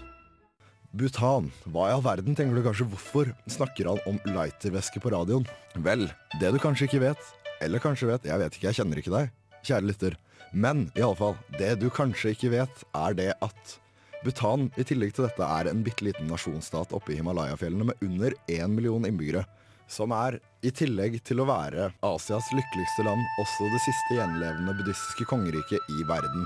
Butan. 0.92 1.48
Hva 1.64 1.88
i 1.88 1.96
all 1.96 2.04
verden 2.04 2.36
tenker 2.36 2.60
du 2.60 2.68
kanskje 2.68 2.92
hvorfor 2.92 3.32
snakker 3.48 3.94
han 3.94 4.06
om 4.12 4.20
lightervæske 4.28 5.00
på 5.00 5.16
radioen? 5.16 5.48
Vel, 5.88 6.10
det 6.42 6.52
du 6.52 6.60
kanskje 6.60 6.92
ikke 6.92 7.06
vet, 7.08 7.36
eller 7.64 7.80
kanskje 7.80 8.12
vet, 8.12 8.28
jeg 8.28 8.44
vet 8.44 8.58
ikke, 8.58 8.74
jeg 8.74 8.84
kjenner 8.84 9.00
ikke 9.00 9.20
deg, 9.22 9.36
kjære 9.64 9.88
lytter. 9.88 10.24
Men 10.52 10.90
i 11.00 11.06
alle 11.06 11.16
fall, 11.16 11.38
det 11.56 11.78
du 11.80 11.88
kanskje 11.94 12.36
ikke 12.36 12.58
vet, 12.60 12.90
er 13.08 13.16
det 13.16 13.36
at 13.40 13.80
Bhutan 14.20 14.68
i 14.76 14.84
tillegg 14.84 15.14
til 15.16 15.24
dette 15.30 15.46
er 15.48 15.70
en 15.72 15.80
bitte 15.86 16.04
liten 16.04 16.28
nasjonsstat 16.28 16.92
oppe 16.96 17.14
i 17.14 17.20
Himalaya-fjellene 17.22 17.86
med 17.88 18.02
under 18.04 18.34
én 18.52 18.74
million 18.76 19.06
innbyggere. 19.08 19.46
Som 19.90 20.12
er, 20.12 20.42
i 20.60 20.72
tillegg 20.76 21.16
til 21.24 21.40
å 21.40 21.48
være 21.48 21.88
Asias 22.04 22.50
lykkeligste 22.52 23.06
land, 23.08 23.24
også 23.40 23.70
det 23.72 23.80
siste 23.86 24.18
gjenlevende 24.18 24.76
buddhistiske 24.76 25.30
kongeriket 25.32 25.96
i 25.96 26.04
verden. 26.10 26.44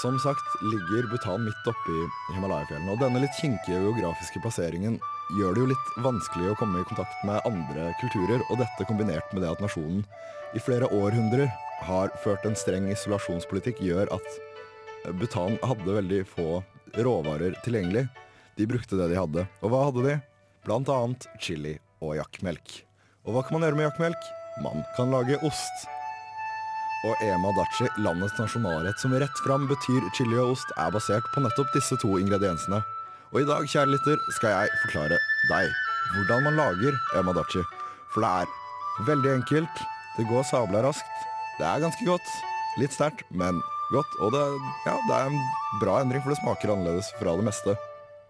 Som 0.00 0.16
sagt 0.24 0.56
ligger 0.72 1.10
Bhutan 1.12 1.44
midt 1.44 1.68
oppe 1.68 1.92
i 1.92 2.08
Himalaya-fjellene, 2.38 2.96
og 2.96 3.04
denne 3.04 3.22
litt 3.26 3.36
kinkige 3.42 3.84
geografiske 3.84 4.40
plasseringen 4.40 4.96
gjør 5.36 5.52
det 5.52 5.62
jo 5.62 5.70
litt 5.74 5.94
vanskelig 6.00 6.50
å 6.54 6.58
komme 6.58 6.80
i 6.80 6.88
kontakt 6.88 7.28
med 7.28 7.44
andre 7.44 7.92
kulturer, 8.00 8.40
og 8.48 8.64
dette 8.64 8.88
kombinert 8.88 9.28
med 9.34 9.44
det 9.44 9.52
at 9.52 9.64
nasjonen 9.64 10.00
i 10.56 10.64
flere 10.64 10.88
århundrer 10.96 11.52
har 11.84 12.12
ført 12.24 12.48
en 12.48 12.56
streng 12.56 12.88
isolasjonspolitikk, 12.88 13.84
gjør 13.84 14.08
at 14.16 14.38
Bhutan 15.06 15.58
hadde 15.62 15.98
veldig 16.00 16.24
få 16.28 16.62
råvarer 16.98 17.56
tilgjengelig. 17.64 18.06
De 18.58 18.66
brukte 18.66 18.98
det 18.98 19.10
de 19.12 19.18
hadde. 19.18 19.46
Og 19.62 19.72
hva 19.72 19.84
hadde 19.88 20.04
de? 20.06 20.16
Blant 20.66 20.90
annet 20.92 21.28
chili 21.42 21.76
og 22.02 22.16
jakkmelk. 22.18 22.82
Og 23.26 23.36
hva 23.36 23.44
kan 23.44 23.58
man 23.58 23.68
gjøre 23.68 23.78
med 23.78 23.88
jakkmelk? 23.88 24.28
Man 24.64 24.82
kan 24.96 25.12
lage 25.14 25.38
ost. 25.46 25.86
Og 27.06 27.20
ema 27.22 27.52
dachi, 27.54 27.86
landets 28.02 28.34
nasjonalrett 28.40 28.98
som 28.98 29.14
rett 29.14 29.42
fram 29.44 29.68
betyr 29.70 30.06
chili 30.16 30.38
og 30.40 30.56
ost, 30.56 30.72
er 30.82 30.90
basert 30.94 31.26
på 31.34 31.44
nettopp 31.44 31.70
disse 31.76 31.98
to 32.02 32.16
ingrediensene. 32.18 32.80
Og 33.30 33.42
i 33.42 33.46
dag, 33.46 33.68
kjære 33.70 33.92
lytter, 33.92 34.18
skal 34.34 34.56
jeg 34.56 34.80
forklare 34.82 35.20
deg 35.52 35.70
hvordan 36.08 36.46
man 36.46 36.58
lager 36.58 36.96
ema 37.20 37.34
dachi. 37.36 37.62
For 38.14 38.24
det 38.24 38.30
er 38.42 39.06
veldig 39.06 39.34
enkelt, 39.36 39.82
det 40.16 40.26
går 40.30 40.46
sabla 40.48 40.82
raskt, 40.88 41.26
det 41.60 41.66
er 41.68 41.84
ganske 41.84 42.06
godt. 42.08 42.30
Litt 42.80 42.94
sterkt, 42.94 43.26
men 43.30 43.60
godt. 43.92 44.18
Og 44.24 44.32
det, 44.34 44.42
ja, 44.86 44.96
det 45.08 45.16
er 45.16 45.30
en 45.30 45.38
bra 45.82 46.00
endring, 46.02 46.22
for 46.24 46.34
det 46.34 46.40
smaker 46.40 46.74
annerledes 46.74 47.10
fra 47.20 47.36
det 47.38 47.46
meste. 47.46 47.76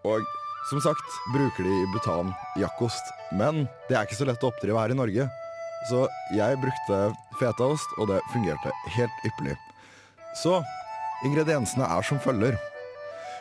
Og 0.08 0.24
som 0.70 0.82
sagt 0.84 1.20
bruker 1.34 1.64
de 1.64 1.74
i 1.74 1.88
Bhutan 1.94 2.32
jakkost, 2.60 3.12
men 3.32 3.66
det 3.88 3.96
er 3.96 4.04
ikke 4.04 4.18
så 4.18 4.28
lett 4.28 4.42
å 4.44 4.50
oppdrive 4.50 4.80
her 4.82 4.92
i 4.92 4.98
Norge. 4.98 5.28
Så 5.88 6.04
jeg 6.34 6.58
brukte 6.60 6.98
fetaost, 7.38 7.94
og 7.96 8.10
det 8.10 8.18
fungerte 8.32 8.74
helt 8.96 9.24
ypperlig. 9.28 9.54
Så 10.36 10.58
ingrediensene 11.24 11.86
er 11.88 12.04
som 12.04 12.20
følger. 12.22 12.58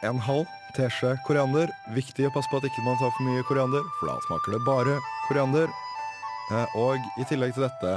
en 0.05 0.19
halv 0.19 0.47
teskje 0.77 1.17
koriander. 1.27 1.71
Viktig 1.95 2.27
å 2.29 2.33
passe 2.35 2.51
på 2.51 2.57
at 2.59 2.65
ikke 2.69 2.87
man 2.87 2.99
tar 3.01 3.11
for 3.15 3.25
mye 3.29 3.43
koriander, 3.49 3.83
for 3.99 4.07
da 4.11 4.17
smaker 4.27 4.51
det 4.57 4.63
bare 4.67 4.95
koriander. 5.29 5.69
Eh, 6.53 6.67
Og 6.77 6.99
i 7.19 7.25
tillegg 7.31 7.53
til 7.57 7.65
dette 7.65 7.93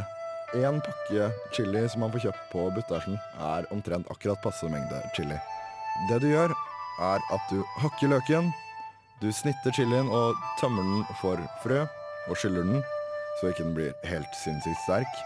én 0.55 0.77
pakke 0.85 1.23
chili 1.51 1.81
som 1.89 1.99
man 2.05 2.13
får 2.13 2.23
kjøpt 2.27 2.43
på 2.53 2.61
Buttersen, 2.75 3.15
er 3.41 3.61
omtrent 3.75 4.07
akkurat 4.13 4.43
passe 4.43 4.65
mengde 4.71 4.99
chili. 5.17 5.37
Det 6.09 6.17
du 6.23 6.27
gjør, 6.29 6.51
er 7.01 7.19
at 7.33 7.43
du 7.51 7.59
hakker 7.81 8.07
løken, 8.13 8.45
du 9.21 9.31
snitter 9.33 9.71
chilien 9.73 10.07
og 10.13 10.35
tømmer 10.61 10.83
den 10.85 11.03
for 11.19 11.37
frø, 11.63 11.79
og 12.29 12.37
skyller 12.37 12.63
den, 12.63 12.83
så 13.39 13.51
ikke 13.51 13.65
den 13.65 13.75
blir 13.77 13.94
helt 14.10 14.39
sinnssykt 14.44 14.84
sterk. 14.86 15.20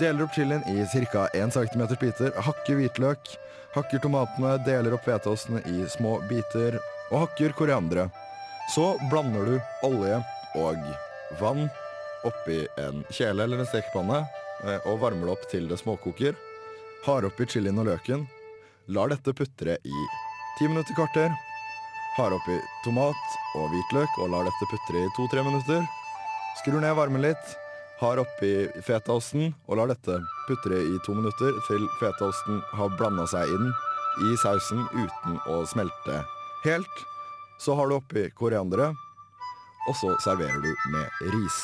Deler 0.00 0.26
opp 0.26 0.34
chilien 0.36 0.64
i 0.68 0.84
ca. 1.12 1.28
1 1.32 1.54
cm 1.56 1.86
biter, 2.00 2.32
hakker 2.44 2.76
hvitløk, 2.76 3.32
hakker 3.76 4.02
tomatene, 4.04 4.58
deler 4.66 4.96
opp 4.96 5.08
hveteostene 5.08 5.62
i 5.72 5.86
små 5.88 6.18
biter, 6.28 6.76
og 7.10 7.26
hakker 7.26 7.56
koriandre. 7.56 8.10
Så 8.74 8.96
blander 9.10 9.46
du 9.46 9.56
olje 9.86 10.20
og 10.58 10.80
vann 11.40 11.68
oppi 12.26 12.66
en 12.82 13.04
kjele 13.10 13.44
eller 13.44 13.62
en 13.62 13.68
stekepanne, 13.68 14.24
eh, 14.64 14.80
og 14.88 15.00
varmer 15.00 15.28
det 15.28 15.36
opp 15.36 15.48
til 15.50 15.68
det 15.70 15.78
småkoker. 15.80 16.34
Har 17.06 17.24
oppi 17.24 17.46
chilien 17.46 17.78
og 17.78 17.86
løken. 17.88 18.26
Lar 18.92 19.10
dette 19.12 19.32
putre 19.34 19.78
i 19.82 20.06
ti 20.58 20.68
minutter 20.68 20.94
kvarter. 20.98 21.32
Har 22.16 22.34
oppi 22.34 22.56
tomat 22.84 23.38
og 23.56 23.70
hvitløk 23.72 24.18
og 24.22 24.32
lar 24.32 24.48
dette 24.48 24.68
putre 24.72 25.04
i 25.04 25.12
to-tre 25.16 25.44
minutter. 25.46 25.86
Skrur 26.60 26.80
ned 26.80 26.96
varmen 26.96 27.22
litt. 27.22 27.56
Har 28.00 28.20
oppi 28.20 28.68
fetaosten 28.84 29.54
og 29.66 29.78
lar 29.78 29.88
dette 29.88 30.18
putre 30.48 30.76
i 30.84 30.98
to 31.06 31.14
minutter 31.16 31.56
til 31.68 31.86
fetaosten 32.00 32.58
har 32.76 32.92
blanda 32.98 33.24
seg 33.30 33.48
inn 33.56 33.70
i 34.26 34.36
sausen 34.40 34.82
uten 34.92 35.38
å 35.52 35.62
smelte 35.68 36.20
helt. 36.66 37.02
Så 37.60 37.76
har 37.78 37.88
du 37.88 37.96
oppi 37.96 38.26
korianderet, 38.36 38.92
og 39.88 39.96
så 39.96 40.12
serverer 40.24 40.60
du 40.60 40.72
med 40.92 41.22
ris. 41.32 41.58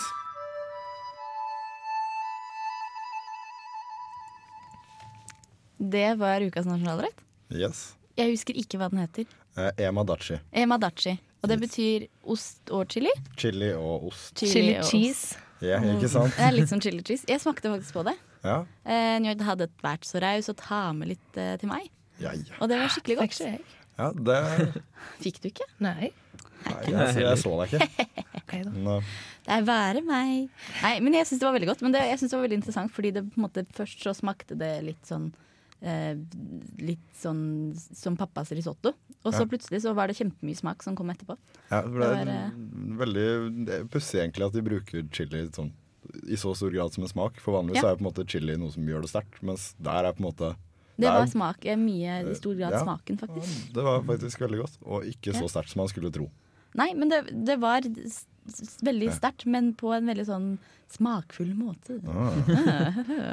Det 5.82 6.14
var 6.16 6.40
ukas 6.46 6.68
nasjonalrett. 6.68 7.18
Yes. 7.52 7.90
Jeg 8.16 8.32
husker 8.32 8.56
ikke 8.56 8.78
hva 8.80 8.88
den 8.92 9.02
heter. 9.02 9.28
Eh, 9.58 9.84
emadachi. 9.88 10.38
Emadachi. 10.52 11.18
Og 11.42 11.50
det 11.50 11.58
betyr 11.58 12.04
ost 12.30 12.70
og 12.70 12.86
chili. 12.92 13.10
Chili 13.38 13.72
og 13.74 14.08
ost. 14.12 14.36
Chili 14.38 14.76
og 14.78 14.86
cheese. 14.86 15.38
Ja, 15.62 15.78
ikke 15.82 16.10
sant? 16.10 16.34
Det 16.36 16.44
er 16.46 16.54
litt 16.54 16.70
som 16.70 16.80
chili 16.82 17.02
cheese. 17.06 17.26
Jeg 17.30 17.42
smakte 17.42 17.70
faktisk 17.70 17.98
på 17.98 18.04
det. 18.06 18.14
Ja. 18.42 18.60
Eh, 18.86 19.16
Njord 19.22 19.42
hadde 19.46 19.68
vært 19.82 20.06
så 20.06 20.22
raus 20.22 20.50
å 20.50 20.54
ta 20.58 20.84
med 20.96 21.12
litt 21.12 21.38
eh, 21.38 21.54
til 21.60 21.70
meg. 21.70 21.86
Ja, 22.22 22.32
ja. 22.34 22.58
Og 22.62 22.70
det 22.70 22.78
var 22.80 22.90
skikkelig 22.94 23.18
godt. 23.20 23.36
Fikk, 23.36 23.46
jeg. 23.46 23.82
ja 23.98 24.08
det 24.14 24.38
Fikk 25.24 25.42
du 25.42 25.50
ikke? 25.50 25.68
Nei. 25.82 26.10
Nei, 26.62 26.80
jeg, 26.86 27.14
jeg 27.24 27.38
så 27.42 27.52
deg 27.58 27.74
ikke. 27.74 28.08
okay, 28.42 28.64
da. 28.66 28.96
Eh, 28.96 29.12
Det 29.46 29.54
er 29.58 29.64
være 29.66 30.02
meg. 30.06 30.50
Nei, 30.82 30.92
men 31.02 31.18
jeg 31.18 31.26
syns 31.30 31.42
det 31.42 31.48
var 31.48 31.56
veldig 31.58 31.70
godt. 31.72 31.86
Men 31.86 31.94
det, 31.96 32.04
jeg 32.10 32.20
synes 32.20 32.34
det 32.34 32.38
var 32.38 32.46
veldig 32.46 32.60
interessant, 32.62 32.94
fordi 32.94 33.14
det 33.18 33.24
på 33.26 33.40
en 33.40 33.46
måte 33.48 33.64
først 33.78 34.06
så 34.06 34.14
smakte 34.18 34.58
det 34.58 34.72
litt 34.86 35.02
sånn 35.10 35.30
eh, 35.82 36.14
Litt 36.82 37.08
sånn 37.18 37.42
som 37.78 38.18
pappas 38.18 38.50
risotto. 38.54 38.94
Og 39.24 39.32
så 39.34 39.44
plutselig 39.46 39.82
så 39.84 39.92
var 39.94 40.08
det 40.10 40.16
kjempemye 40.18 40.56
smak 40.58 40.82
som 40.82 40.96
kom 40.98 41.10
etterpå. 41.12 41.36
ja, 41.70 41.82
det 41.82 41.92
Det 41.92 42.00
var, 42.00 42.26
eh, 42.26 42.50
veldig 43.02 43.66
det 43.66 43.90
pussig 43.90 44.18
egentlig 44.20 44.46
at 44.46 44.52
de 44.52 44.62
bruker 44.62 45.08
chili 45.12 45.44
sånn, 45.54 45.70
i 46.28 46.34
så 46.34 46.54
stor 46.56 46.70
grad 46.74 46.92
som 46.92 47.04
en 47.04 47.08
smak. 47.08 47.38
For 47.40 47.54
vanligvis 47.62 47.82
Ja. 47.82 47.92
er 47.92 47.96
på 47.96 48.02
en 48.06 48.10
måte 48.12 48.26
chili 48.28 48.56
noe 48.56 48.70
som 48.72 48.82
gjør 48.84 49.02
det 49.02 49.10
sterkt, 49.10 49.40
mens 49.42 49.74
der 49.80 50.04
er 50.04 50.12
på 50.12 50.20
en 50.24 50.32
måte 50.32 50.56
Det 50.98 51.06
er- 51.08 51.18
var 51.18 51.26
smak, 51.26 51.64
eh, 51.64 51.76
mye 51.76 52.30
i 52.30 52.34
stor 52.34 52.54
grad 52.54 52.72
Ja. 52.72 52.82
smaken, 52.84 53.16
faktisk. 53.18 53.72
Det 53.72 53.82
var 53.82 54.02
faktisk 54.02 54.38
veldig 54.38 54.58
godt, 54.60 54.76
og 54.84 55.04
ikke 55.04 55.32
så 55.32 55.48
sterkt 55.48 55.68
som 55.70 55.80
man 55.80 55.88
skulle 55.88 56.12
tro. 56.12 56.30
Nei, 56.74 56.92
men 56.94 57.08
det, 57.08 57.44
det 57.44 57.60
var 57.60 57.80
veldig 57.82 59.12
sterkt, 59.12 59.46
men 59.46 59.72
på 59.74 59.94
en 59.96 60.06
veldig 60.06 60.26
sånn 60.26 60.58
smakfull 60.90 61.54
måte. 61.56 62.00
Ah. 62.08 62.34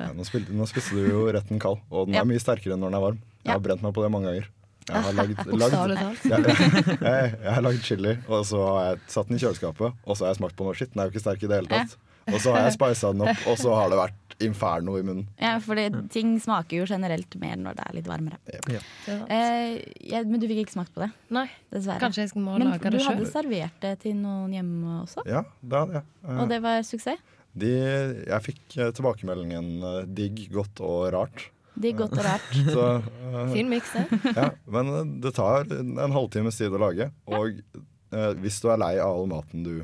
Ja, 0.07 0.13
nå, 0.13 0.23
spilte, 0.27 0.53
nå 0.55 0.67
spiste 0.69 0.91
du 0.95 1.09
jo 1.09 1.25
retten 1.31 1.59
kald, 1.59 1.79
og 1.91 2.07
den 2.07 2.15
er 2.15 2.25
mye 2.25 2.39
sterkere 2.39 2.73
enn 2.75 2.79
når 2.83 2.91
den 2.91 2.99
er 2.99 3.05
varm. 3.07 3.19
Jeg 3.43 3.53
har 3.53 3.59
brent 3.59 3.81
meg 3.81 3.93
på 3.93 4.03
det 4.05 4.11
mange 4.11 4.29
ganger. 4.29 4.47
Jeg 4.89 5.05
har 5.05 5.17
lagd, 5.17 5.41
lagd, 5.61 5.75
jeg, 6.25 7.31
jeg, 7.31 7.53
har 7.53 7.65
lagd 7.65 7.81
chili, 7.85 8.15
og 8.27 8.45
så 8.49 8.61
har 8.65 8.91
jeg 8.91 9.01
satt 9.15 9.31
den 9.31 9.39
i 9.39 9.43
kjøleskapet, 9.43 9.99
og 10.05 10.17
så 10.17 10.25
har 10.25 10.33
jeg 10.33 10.41
smakt 10.41 10.57
på 10.59 10.67
noe 10.67 10.77
skitt, 10.77 10.89
shit, 10.89 10.95
den 10.95 11.03
er 11.03 11.09
jo 11.09 11.15
ikke 11.15 11.25
sterk 11.25 11.45
i 11.45 11.51
det 11.51 11.61
hele 11.61 11.71
tatt. 11.73 11.99
Og 12.29 12.41
så 12.43 12.53
har 12.53 12.67
jeg 12.67 12.75
spisa 12.75 13.11
den 13.13 13.25
opp, 13.25 13.45
og 13.49 13.55
så 13.57 13.73
har 13.73 13.89
det 13.89 13.97
vært 13.99 14.35
inferno 14.43 14.95
i 14.99 15.03
munnen. 15.03 15.25
Ja, 15.41 15.55
fordi 15.63 15.87
ting 16.13 16.35
smaker 16.41 16.81
jo 16.81 16.85
generelt 16.87 17.35
mer 17.41 17.57
når 17.59 17.79
det 17.79 17.87
er 17.87 17.97
litt 17.97 18.09
varmere. 18.09 18.39
Ja. 18.71 18.83
Eh, 19.09 19.79
ja, 20.11 20.21
men 20.23 20.39
du 20.39 20.47
fikk 20.47 20.63
ikke 20.63 20.77
smakt 20.77 20.93
på 20.95 21.03
det, 21.03 21.09
Nei. 21.35 21.47
dessverre. 21.73 21.99
Kanskje 22.03 22.27
jeg 22.27 22.39
må 22.39 22.55
lage 22.55 22.63
men 22.63 22.73
lage 22.77 22.93
du 22.95 22.99
hadde 23.03 23.27
servert 23.31 23.83
det 23.83 23.95
til 24.05 24.15
noen 24.19 24.53
hjemme 24.55 25.01
også, 25.01 25.25
Ja, 25.27 25.43
det 25.59 25.83
hadde 25.83 25.99
jeg. 25.99 26.09
Eh, 26.23 26.39
og 26.39 26.53
det 26.53 26.61
var 26.63 26.81
suksess. 26.87 27.35
De, 27.59 27.71
jeg 28.29 28.45
fikk 28.45 28.77
eh, 28.77 28.91
tilbakemeldingen 28.95 29.71
eh, 29.81 30.03
digg, 30.15 30.45
godt 30.53 30.83
og 30.85 31.09
rart. 31.15 31.49
Digg, 31.79 31.95
godt 31.99 32.17
og 32.17 32.25
rart. 32.25 32.49
Så, 32.75 32.87
uh, 32.99 33.43
Fin 33.53 33.69
miks, 33.71 33.93
det. 33.95 34.33
ja, 34.35 34.49
men 34.67 34.91
eh, 34.97 35.13
det 35.23 35.31
tar 35.37 35.69
en 35.71 36.15
halvtimes 36.15 36.59
tid 36.59 36.75
å 36.75 36.81
lage. 36.81 37.07
Og 37.31 37.61
uh, 38.13 38.33
hvis 38.43 38.59
du 38.63 38.67
er 38.73 38.81
lei 38.81 38.93
av 38.99 39.15
all 39.15 39.29
maten 39.31 39.63
du 39.63 39.77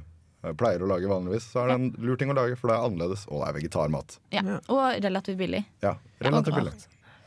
pleier 0.60 0.84
å 0.86 0.90
lage 0.90 1.10
vanligvis, 1.10 1.48
så 1.50 1.64
er 1.64 1.72
det 1.72 1.78
en 1.80 1.88
lur 2.06 2.20
ting 2.22 2.30
å 2.30 2.36
lage, 2.38 2.58
for 2.60 2.70
det 2.70 2.76
er 2.76 2.84
annerledes, 2.86 3.24
og 3.32 3.42
det 3.42 3.48
er 3.48 3.56
vegetarmat. 3.56 4.20
Ja. 4.36 4.44
Og 4.70 4.84
relativt 5.02 5.40
billig. 5.40 5.64
Ja, 5.82 5.96
relativt 6.22 6.54
Og 6.54 6.60
billig. 6.60 6.76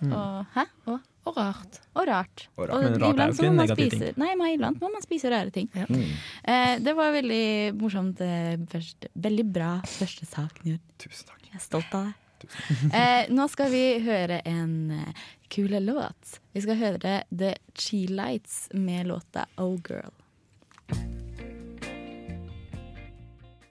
Og, 0.07 0.45
hæ? 0.55 0.65
Og, 0.93 1.01
Og 1.27 1.35
rart. 1.37 1.81
Og 1.99 2.07
rart. 2.07 2.45
Og 2.57 2.69
rart. 2.71 2.85
Men 2.85 2.95
rart 3.03 3.03
er 3.03 3.03
jo 3.03 3.11
iblant 3.11 3.35
ikke 3.35 3.43
må 3.43 3.49
en 3.49 3.57
man 3.59 3.67
negativ 3.67 3.91
spise, 3.91 4.13
nei, 4.23 4.31
men 4.39 4.55
iblant 4.55 4.79
må 4.85 4.93
man 4.95 5.03
spise 5.05 5.33
rare 5.35 5.51
ting. 5.53 5.67
Mm. 5.75 6.07
Eh, 6.55 6.77
det 6.87 6.95
var 6.97 7.11
veldig 7.17 7.43
morsomt. 7.81 8.23
Eh, 8.25 8.55
første, 8.71 9.11
veldig 9.27 9.47
bra 9.59 9.75
første 9.99 10.29
sak. 10.31 10.63
Njord. 10.65 10.87
Tusen 11.03 11.29
takk. 11.33 11.43
Jeg 11.51 11.59
er 11.59 11.65
stolt 11.67 11.99
av 11.99 12.07
deg. 12.09 12.28
Eh, 12.95 13.29
nå 13.35 13.49
skal 13.53 13.71
vi 13.73 13.83
høre 14.05 14.41
en 14.49 14.91
eh, 14.95 15.27
kul 15.53 15.75
låt. 15.85 16.39
Vi 16.53 16.63
skal 16.65 16.79
høre 16.81 17.23
The 17.31 17.55
Cheelights 17.75 18.69
med 18.73 19.09
låta 19.11 19.47
Oh 19.57 19.77
Girl. 19.89 20.13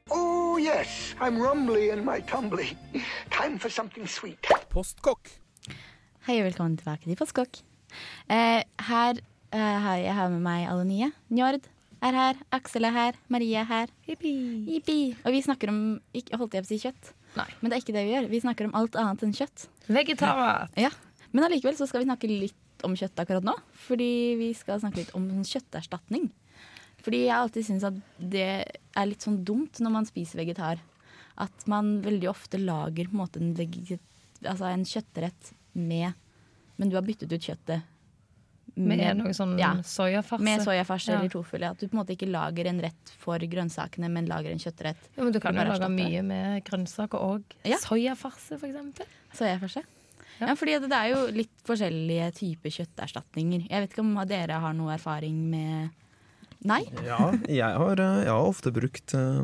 Oh, 0.09 0.57
yes, 0.59 1.15
I'm 1.19 1.41
rumbly 1.41 1.89
in 1.89 2.05
my 2.05 2.21
tumbly. 2.21 2.77
Time 3.29 3.59
for 3.59 3.69
something 3.69 4.07
sweet. 4.07 4.47
Postkokk. 4.69 5.29
Hei 6.27 6.39
og 6.41 6.47
velkommen 6.49 6.77
tilbake 6.79 7.07
til 7.07 7.17
Postkokk. 7.19 7.59
Eh, 8.31 8.61
her 8.89 9.19
eh, 9.51 9.77
har 9.83 9.97
jeg 9.99 10.31
med 10.33 10.41
meg 10.43 10.67
alle 10.69 10.87
nye. 10.87 11.11
Njord 11.29 11.67
er 12.03 12.17
her, 12.17 12.41
Aksel 12.53 12.87
er 12.87 12.95
her, 12.95 13.19
Marie 13.27 13.57
er 13.57 13.67
her. 13.67 13.93
Jippi. 14.07 14.99
Og 15.25 15.31
vi 15.33 15.43
snakker 15.43 15.71
om 15.71 15.79
ikke, 16.13 16.37
holdt 16.39 16.57
jeg 16.57 16.65
på 16.65 16.69
å 16.69 16.71
si 16.71 16.81
kjøtt, 16.83 17.13
Nei. 17.37 17.47
men 17.61 17.69
det 17.69 17.77
er 17.77 17.83
ikke 17.83 17.95
det 17.95 18.05
vi 18.07 18.15
gjør. 18.15 18.29
Vi 18.31 18.41
snakker 18.43 18.69
om 18.69 18.75
alt 18.79 18.97
annet 18.99 19.23
enn 19.25 19.35
kjøtt. 19.37 19.67
Vegetarmat. 19.87 20.73
Ja, 20.79 20.91
Men 21.31 21.45
allikevel 21.47 21.75
så 21.77 21.87
skal 21.89 22.01
vi 22.01 22.07
snakke 22.07 22.29
litt 22.31 22.85
om 22.87 22.95
kjøtt 22.97 23.19
akkurat 23.19 23.45
nå. 23.45 23.53
Fordi 23.87 24.11
vi 24.39 24.51
skal 24.57 24.79
snakke 24.81 25.01
litt 25.01 25.15
om 25.17 25.25
sånn 25.29 25.47
kjøtterstatning. 25.47 26.29
Fordi 27.03 27.23
jeg 27.25 27.35
alltid 27.37 27.67
syns 27.67 27.85
at 27.87 27.97
det 28.17 28.47
er 28.65 29.09
litt 29.09 29.25
sånn 29.25 29.41
dumt 29.47 29.81
når 29.83 29.93
man 29.93 30.07
spiser 30.07 30.41
vegetar. 30.41 30.81
At 31.37 31.67
man 31.69 31.97
veldig 32.05 32.29
ofte 32.31 32.59
lager 32.61 33.09
på 33.09 33.17
en 33.17 33.21
måte 33.21 33.41
en, 33.43 33.53
veget, 33.57 34.01
altså 34.41 34.71
en 34.71 34.87
kjøttrett 34.87 35.53
med 35.77 36.15
Men 36.77 36.89
du 36.89 36.95
har 36.97 37.05
byttet 37.05 37.31
ut 37.33 37.41
kjøttet 37.41 37.85
Med 38.77 39.17
noe 39.17 39.33
sånn 39.33 39.57
Ja. 39.59 39.73
soyafarse. 39.81 40.39
med 40.43 40.61
soyafarse 40.61 41.07
Ja. 41.11 41.19
eller 41.19 41.29
tofu. 41.29 41.55
eller 41.55 41.71
At 41.71 41.79
du 41.79 41.87
på 41.87 41.93
en 41.97 42.05
måte 42.05 42.13
ikke 42.15 42.29
lager 42.31 42.67
en 42.67 42.79
rett 42.79 43.11
for 43.17 43.39
grønnsakene, 43.39 44.09
men 44.09 44.27
lager 44.27 44.51
en 44.51 44.59
kjøttrett. 44.59 44.97
Ja, 45.17 45.23
men 45.23 45.33
du 45.33 45.39
kan 45.39 45.55
jo 45.55 45.61
lage 45.63 45.89
mye 45.89 46.21
med 46.23 46.63
grønnsaker 46.63 47.15
og 47.19 47.43
Ja. 47.65 47.77
soyafarse, 47.77 48.59
for 48.59 48.67
eksempel. 48.67 49.05
Soyafarse. 49.33 49.83
Ja. 50.39 50.47
Ja, 50.47 50.53
fordi 50.53 50.79
det 50.79 50.91
er 50.93 51.09
jo 51.15 51.31
litt 51.31 51.49
forskjellige 51.65 52.31
typer 52.35 52.69
kjøtterstatninger. 52.69 53.67
Jeg 53.69 53.81
vet 53.81 53.89
ikke 53.95 53.99
om 54.05 54.27
dere 54.27 54.59
har 54.59 54.73
noe 54.73 54.93
erfaring 54.93 55.33
med 55.49 55.89
Nei? 56.63 56.83
Ja, 57.05 57.31
jeg 57.47 57.61
har, 57.61 57.91
eh, 57.99 58.23
jeg 58.25 58.27
har 58.33 58.43
ofte 58.47 58.71
brukt 58.73 59.13
eh, 59.13 59.43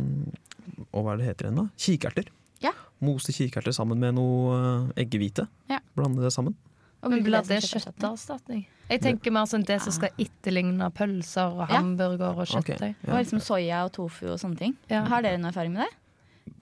Og 0.94 1.04
hva 1.06 1.14
er 1.14 1.18
det 1.18 1.28
heter 1.28 1.46
igjen 1.46 1.56
da? 1.56 1.70
Kikerter. 1.78 2.26
Ja. 2.62 2.72
Mose 3.02 3.32
kikerter 3.32 3.72
sammen 3.72 3.98
med 4.00 4.16
noe 4.16 4.90
eh, 4.96 5.04
eggehvite. 5.06 5.48
Ja. 5.70 5.80
Blande 5.96 6.22
det 6.22 6.32
sammen. 6.34 6.56
Og 7.04 7.12
Men 7.12 7.24
blir 7.26 7.44
det 7.48 7.60
kjøtterstatning. 7.68 8.66
Jeg 8.90 9.02
tenker 9.04 9.32
mer 9.36 9.48
sånn 9.50 9.64
det 9.68 9.80
som 9.84 9.94
skal 9.96 10.12
etterligne 10.22 10.88
pølser 10.96 11.56
og 11.56 11.68
hamburger 11.72 12.38
og 12.40 12.48
kjøttdeig. 12.48 12.94
Okay, 12.96 13.08
ja. 13.08 13.12
Og 13.14 13.20
liksom 13.24 13.42
soya 13.44 13.82
og 13.88 13.92
tofu 13.96 14.28
og 14.32 14.40
sånne 14.40 14.60
ting. 14.60 14.76
Ja. 14.92 15.04
Har 15.10 15.24
dere 15.26 15.40
noe 15.42 15.52
erfaring 15.52 15.76
med 15.76 15.84
det? 15.88 16.54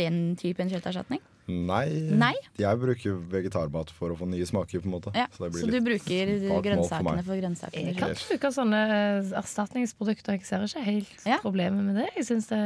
Den 0.00 0.20
typen 0.40 0.70
kjøtterstatning? 0.72 1.20
Nei, 1.50 1.86
Nei? 2.14 2.34
jeg 2.60 2.78
bruker 2.78 3.16
vegetarmat 3.32 3.90
for 3.94 4.12
å 4.14 4.16
få 4.18 4.28
nye 4.30 4.46
smaker, 4.46 4.82
på 4.84 4.86
en 4.86 4.92
måte. 4.94 5.12
Ja. 5.18 5.26
Så 5.34 5.44
det 5.44 5.52
blir 5.54 5.64
Så 5.64 5.70
du 5.70 5.72
litt 5.74 5.86
bruker 5.88 6.30
grønnsakene 6.66 7.16
for 7.24 7.28
for 7.32 7.40
grønnsakene? 7.40 7.86
Jeg 7.90 7.98
kan 7.98 8.14
bruke 8.14 8.52
sånne 8.54 8.82
eh, 8.94 9.32
erstatningsprodukter. 9.40 10.38
Jeg 10.38 10.46
ser 10.46 10.66
ikke 10.68 10.84
helt 10.86 11.26
Ja. 11.26 11.40
problemet 11.42 11.82
med 11.84 11.96
det. 12.02 12.08
Jeg 12.16 12.28
syns 12.28 12.46
det 12.52 12.62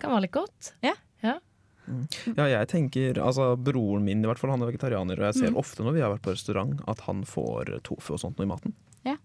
kan 0.00 0.10
være 0.10 0.26
litt 0.26 0.34
godt. 0.34 0.72
Ja. 0.82 0.94
Ja, 1.22 1.36
jeg 2.50 2.68
tenker, 2.68 3.18
altså 3.22 3.56
Broren 3.58 4.04
min 4.04 4.22
i 4.24 4.28
hvert 4.28 4.38
fall, 4.38 4.50
han 4.54 4.62
er 4.62 4.70
vegetarianer, 4.72 5.18
og 5.20 5.26
jeg 5.30 5.34
ser 5.42 5.50
Mm. 5.50 5.56
ofte 5.62 5.82
når 5.86 5.92
vi 5.96 6.00
har 6.04 6.10
vært 6.14 6.22
på 6.26 6.34
restaurant, 6.34 6.80
at 6.88 7.00
han 7.08 7.24
får 7.24 7.80
tofu 7.82 8.12
og 8.14 8.20
sånt 8.20 8.38
noe 8.38 8.46
i 8.46 8.52
maten. 8.52 8.74
Ja, 9.04 9.16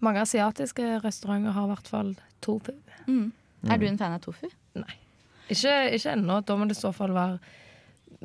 Mange 0.00 0.22
asiatiske 0.24 1.02
restauranter 1.04 1.52
har 1.52 1.66
i 1.66 1.72
hvert 1.74 1.88
fall 1.88 2.14
tofu. 2.40 2.72
Mm. 3.06 3.32
Er 3.68 3.76
du 3.78 3.86
en 3.86 3.98
fan 3.98 4.12
av 4.16 4.20
tofu? 4.24 4.48
Ikke, 5.50 5.74
ikke 5.92 6.12
ennå. 6.14 6.38
Da 6.44 6.56
må 6.56 6.66
det 6.68 6.76
i 6.76 6.80
så 6.80 6.92
fall 6.94 7.12
være 7.12 7.38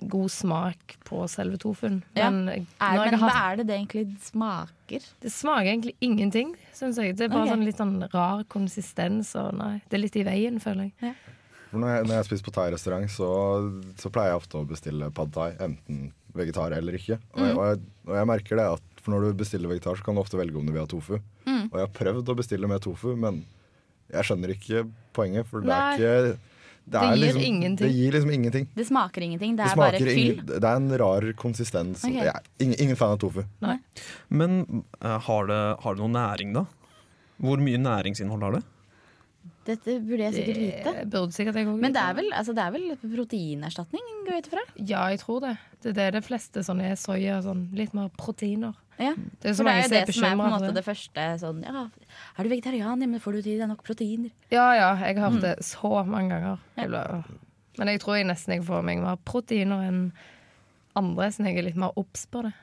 god 0.10 0.32
smak 0.32 0.96
på 1.06 1.28
selve 1.30 1.58
tofuen. 1.62 2.02
Ja. 2.16 2.30
Men, 2.32 2.66
Er, 2.82 2.98
men 2.98 3.20
har 3.20 3.30
hva 3.30 3.52
er 3.52 3.58
det 3.58 3.68
det 3.68 3.76
egentlig 3.78 4.06
smaker? 4.26 5.04
det 5.22 5.32
smaker 5.32 5.70
egentlig 5.70 5.96
ingenting, 6.02 6.56
syns 6.74 6.98
jeg. 6.98 7.16
Det 7.18 7.28
er 7.28 7.34
bare 7.34 7.44
okay. 7.46 7.54
sånn 7.56 7.66
litt 7.68 7.78
sånn 7.78 8.10
rar 8.14 8.44
konsistens. 8.50 9.36
Og 9.40 9.54
nei, 9.60 9.82
det 9.90 10.00
er 10.00 10.04
litt 10.06 10.16
i 10.16 10.24
veien, 10.24 10.60
føler 10.64 10.90
jeg. 11.00 11.16
For 11.74 11.82
når, 11.82 11.90
jeg, 11.98 12.06
når 12.06 12.16
jeg 12.20 12.26
spiser 12.30 12.46
på 12.46 12.54
thai-restaurant, 12.54 13.10
så, 13.10 13.28
så 13.98 14.12
pleier 14.14 14.30
jeg 14.36 14.42
ofte 14.44 14.60
å 14.62 14.68
bestille 14.70 15.08
pad 15.18 15.32
thai. 15.34 15.50
Enten 15.66 16.12
vegetar 16.38 16.74
eller 16.78 16.96
ikke. 17.00 17.18
Og, 17.34 17.42
Mm. 17.42 17.48
jeg, 17.50 17.58
og, 17.58 17.66
jeg, 17.72 17.82
og 18.08 18.16
jeg 18.20 18.30
merker 18.30 18.60
det 18.62 18.68
at 18.78 19.02
for 19.04 19.12
når 19.16 19.26
du 19.26 19.40
bestiller 19.42 19.68
vegetar, 19.74 19.98
så 20.00 20.06
kan 20.06 20.16
du 20.16 20.22
ofte 20.22 20.38
velge 20.40 20.56
om 20.56 20.66
du 20.66 20.72
vil 20.72 20.84
ha 20.86 20.88
tofu. 20.88 21.18
Mm. 21.50 21.66
Og 21.72 21.76
jeg 21.76 21.84
har 21.88 21.94
prøvd 21.98 22.30
å 22.32 22.36
bestille 22.40 22.70
med 22.72 22.82
tofu, 22.86 23.16
men 23.20 23.42
jeg 24.14 24.24
skjønner 24.30 24.54
ikke 24.54 24.86
poenget. 25.18 25.50
For 25.50 25.66
det 25.66 25.74
Nei. 25.74 25.80
er 25.82 25.98
ikke 25.98 26.14
det, 26.34 26.38
Det 26.94 27.02
gir 27.02 27.22
liksom, 27.24 27.42
ingenting. 27.48 27.88
Det 27.88 27.96
gir 27.96 28.12
liksom 28.18 28.32
ingenting. 28.38 28.66
Det 28.76 28.86
smaker 28.88 29.22
ingenting. 29.28 29.56
Det 29.58 29.64
Det 29.66 29.72
er 29.72 29.82
bare 29.82 30.00
fyll. 30.04 30.42
det 30.46 30.64
er 30.64 30.76
en 30.76 30.90
rar 31.00 31.28
konsistens. 31.40 32.04
Okay. 32.04 32.26
Jeg 32.28 32.28
er 32.36 32.42
ingen, 32.60 32.80
ingen 32.88 32.96
fan 33.00 33.14
av 33.16 33.20
tofu. 33.24 33.44
Men 34.30 34.84
uh, 35.02 35.18
har, 35.28 35.48
det, 35.48 35.62
har 35.84 35.96
det 35.96 36.04
noe 36.04 36.12
næring, 36.12 36.54
da? 36.54 36.66
Hvor 37.44 37.58
mye 37.64 37.80
næringsinnhold 37.82 38.44
har 38.44 38.58
det? 38.60 38.64
Dette 39.64 39.94
burde 40.04 40.26
jeg 40.26 40.34
sikkert 40.36 40.58
vite. 40.60 40.94
Det 41.00 41.10
burde 41.14 41.32
sikkert 41.36 41.56
jeg 41.56 41.68
Men 41.68 41.94
det 41.96 42.02
er 42.04 42.14
vel, 42.18 42.30
altså, 42.36 42.54
det 42.58 42.64
er 42.66 42.72
vel 42.76 42.98
proteinerstatning, 43.00 44.02
går 44.26 44.34
jeg 44.36 44.44
ut 44.44 44.48
ifra? 44.52 44.64
Ja, 44.90 45.04
jeg 45.14 45.20
tror 45.22 45.40
det. 45.46 45.54
Det 45.84 45.92
er 45.94 45.96
det 46.00 46.08
de 46.18 46.22
fleste 46.28 46.64
sånn 46.68 46.82
er 46.84 46.96
soya. 47.00 47.38
Sånn, 47.46 47.70
litt 47.76 47.94
mer 47.96 48.10
proteiner. 48.20 48.74
Ja. 49.00 49.14
Det 49.42 49.50
er 49.50 49.56
så 49.58 49.64
For 49.64 49.70
det 49.70 49.74
er 49.74 49.80
jo 49.80 49.88
som 49.88 49.96
er 49.96 50.06
det 50.06 50.14
som 50.16 50.26
er 50.28 50.36
på 50.38 50.44
en 50.46 50.52
måte 50.54 50.68
det. 50.68 50.76
det 50.76 50.84
første 50.86 51.24
sånn 51.42 51.64
Ja, 51.66 51.86
er 52.38 52.44
du 52.44 52.50
vegetarianer, 52.52 53.08
men 53.10 53.20
får 53.24 53.32
du 53.34 53.42
til 53.42 53.58
deg 53.64 53.68
nok 53.72 53.82
proteiner? 53.88 54.30
Ja, 54.52 54.68
ja, 54.78 54.90
jeg 55.02 55.18
har 55.18 55.30
hørt 55.32 55.40
Mm. 55.40 55.42
det 55.42 55.56
så 55.66 56.06
mange 56.06 56.30
ganger. 56.30 56.60
Ja. 56.78 57.24
men 57.80 57.88
jeg 57.88 58.00
tror 58.02 58.16
jeg 58.20 58.28
nesten 58.28 58.54
jeg 58.54 58.64
får 58.68 58.84
meg 58.84 59.00
mer 59.02 59.16
proteiner 59.26 59.82
enn 59.88 60.12
andre, 60.96 61.32
siden 61.32 61.48
jeg 61.48 61.58
er 61.58 61.64
litt 61.72 61.76
mer 61.76 61.92
obs 61.98 62.28
på 62.28 62.44
det. 62.44 62.54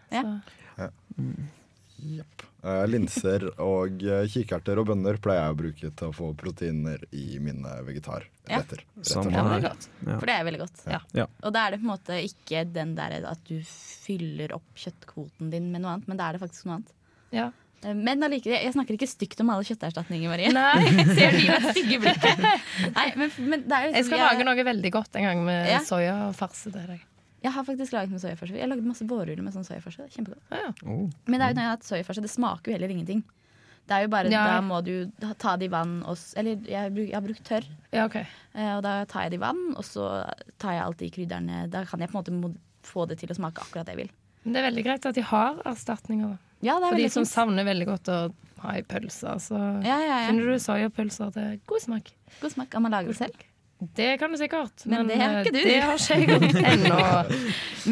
Så. 2.01 2.25
Uh, 2.61 2.83
linser 2.91 3.47
og 3.63 4.03
uh, 4.05 4.25
kikerter 4.29 4.81
og 4.83 4.91
bønner 4.91 5.17
pleier 5.23 5.47
jeg 5.47 5.55
å 5.55 5.59
bruke 5.63 5.91
til 5.97 6.11
å 6.11 6.13
få 6.17 6.31
proteiner 6.37 7.05
i 7.17 7.39
mine 7.41 7.73
vegetarretter. 7.87 8.83
og. 8.99 9.07
Ja, 9.09 9.23
det 9.25 9.33
er 9.33 9.49
her. 9.49 9.65
godt. 9.69 9.89
Ja. 10.05 10.19
For 10.19 10.27
det 10.29 10.35
er 10.37 10.45
veldig 10.51 10.61
godt. 10.67 10.83
Ja. 10.91 11.01
Ja. 11.17 11.27
Og 11.45 11.55
da 11.57 11.63
er 11.67 11.71
det 11.77 11.81
på 11.81 11.87
en 11.89 11.93
måte 11.95 12.21
ikke 12.27 12.67
den 12.75 12.93
der 12.99 13.17
at 13.31 13.41
du 13.49 13.57
fyller 13.71 14.53
opp 14.59 14.69
kjøttkvoten 14.77 15.51
din 15.55 15.71
med 15.73 15.85
noe 15.87 15.97
annet, 15.97 16.09
men 16.11 16.21
da 16.21 16.29
er 16.29 16.37
det 16.39 16.45
faktisk 16.45 16.69
noe 16.69 16.81
annet. 16.81 16.95
Ja. 17.33 17.49
Eh, 17.81 17.95
Men 17.97 18.21
allikevel, 18.27 18.61
jeg 18.61 18.75
snakker 18.77 18.97
ikke 18.99 19.09
stygt 19.09 19.41
om 19.41 19.53
alle 19.55 19.65
kjøtterstatninger, 19.65 20.29
Marie. 20.29 20.51
Nei. 20.53 21.05
Ser 21.17 21.33
de 21.33 21.47
med 21.49 21.69
stygge 21.73 22.01
blikket? 22.03 22.43
Nei, 22.93 23.07
men, 23.17 23.31
men 23.49 23.65
det 23.65 23.77
er 23.79 23.87
jo 23.89 23.95
Jeg 23.97 24.09
skal 24.11 24.21
lage 24.27 24.45
noe 24.51 24.67
veldig 24.69 24.93
godt 24.99 25.17
en 25.17 25.29
gang 25.31 25.45
med 25.49 25.71
Ja. 25.71 25.81
farse 26.37 26.69
til 26.69 26.77
deg. 26.77 27.07
Jeg 27.43 27.53
har 27.53 27.65
faktisk 27.65 27.93
laget 27.97 28.11
med 28.11 28.21
soyafarse. 28.21 28.53
Jeg 28.59 28.69
laget 28.69 28.85
masse 28.85 29.07
vårruller 29.09 29.43
med 29.43 29.55
sånn 29.55 29.65
soyafarse. 29.65 30.05
Det 30.07 30.13
Kjempegodt. 30.13 30.43
Ja, 30.51 30.59
ja. 30.67 30.73
Oh. 30.85 31.07
Men 31.27 31.41
det 31.41 31.47
er 31.47 31.53
jo 31.53 31.55
når 31.57 31.63
jeg 31.63 31.69
har 31.71 31.77
hatt 31.77 31.85
soyafarse, 31.89 32.23
det 32.23 32.31
smaker 32.31 32.69
jo 32.73 32.77
heller 32.79 32.93
ingenting. 32.93 33.23
Det 33.89 33.97
er 33.97 34.03
jo 34.05 34.09
bare, 34.13 34.31
Ja. 34.31 34.45
Da 34.47 34.61
må 34.63 34.83
du 34.85 35.11
ta 35.39 35.57
det 35.57 35.67
i 35.67 35.73
vann 35.73 36.03
og 36.07 36.19
Eller 36.37 36.57
jeg, 36.69 36.93
bruk- 36.95 37.09
jeg 37.09 37.15
har 37.17 37.23
brukt 37.25 37.43
tørr, 37.49 37.65
ja, 37.93 38.05
ok. 38.05 38.17
eh, 38.55 38.77
og 38.77 38.83
da 38.85 39.05
tar 39.07 39.23
jeg 39.25 39.31
det 39.33 39.39
i 39.41 39.45
vann, 39.47 39.75
og 39.77 39.83
så 39.83 40.05
tar 40.59 40.73
jeg 40.77 40.83
alltid 40.85 41.13
krydderne 41.17 41.69
Da 41.71 41.85
kan 41.85 41.99
jeg 42.01 42.11
på 42.11 42.19
en 42.29 42.41
måte 42.43 42.57
få 42.85 43.09
det 43.09 43.19
til 43.19 43.29
å 43.31 43.35
smake 43.35 43.59
akkurat 43.65 43.87
det 43.87 43.97
jeg 43.97 44.05
vil. 44.07 44.11
Men 44.45 44.53
det 44.55 44.61
er 44.63 44.71
veldig 44.71 44.85
greit 44.85 45.07
at 45.07 45.15
de 45.15 45.23
har 45.23 45.57
erstatninger. 45.67 46.29
da. 46.29 46.39
Ja, 46.63 46.79
det 46.79 46.87
er 46.87 46.91
For 46.91 46.97
de 46.97 47.09
som 47.09 47.25
fint. 47.25 47.33
savner 47.35 47.65
veldig 47.65 47.87
godt 47.87 48.05
å 48.13 48.33
ha 48.61 48.73
i 48.77 48.83
pølser, 48.83 49.35
så 49.41 49.59
Ja, 49.85 49.99
ja, 49.99 50.21
ja. 50.21 50.29
finner 50.29 50.45
du 50.45 50.59
soyapølser 50.61 51.33
til 51.33 51.61
god 51.67 51.81
smak. 51.81 52.13
God 52.43 52.53
smak. 52.53 52.71
Kan 52.71 52.83
man 52.83 52.93
lage 52.93 53.09
det 53.09 53.17
selv? 53.17 53.35
Det 53.97 54.19
kan 54.21 54.31
du 54.33 54.37
sikkert, 54.37 54.85
Men 54.87 55.07
men, 55.07 55.09
det 55.09 55.17
har 55.21 55.35
eh, 55.35 55.41
ikke 55.41 55.53
du. 55.53 55.63
det 55.65 55.81
har 55.81 55.95
ikke 55.95 56.15
jeg 56.15 56.29
gjort 56.29 56.55
ennå. 56.73 57.01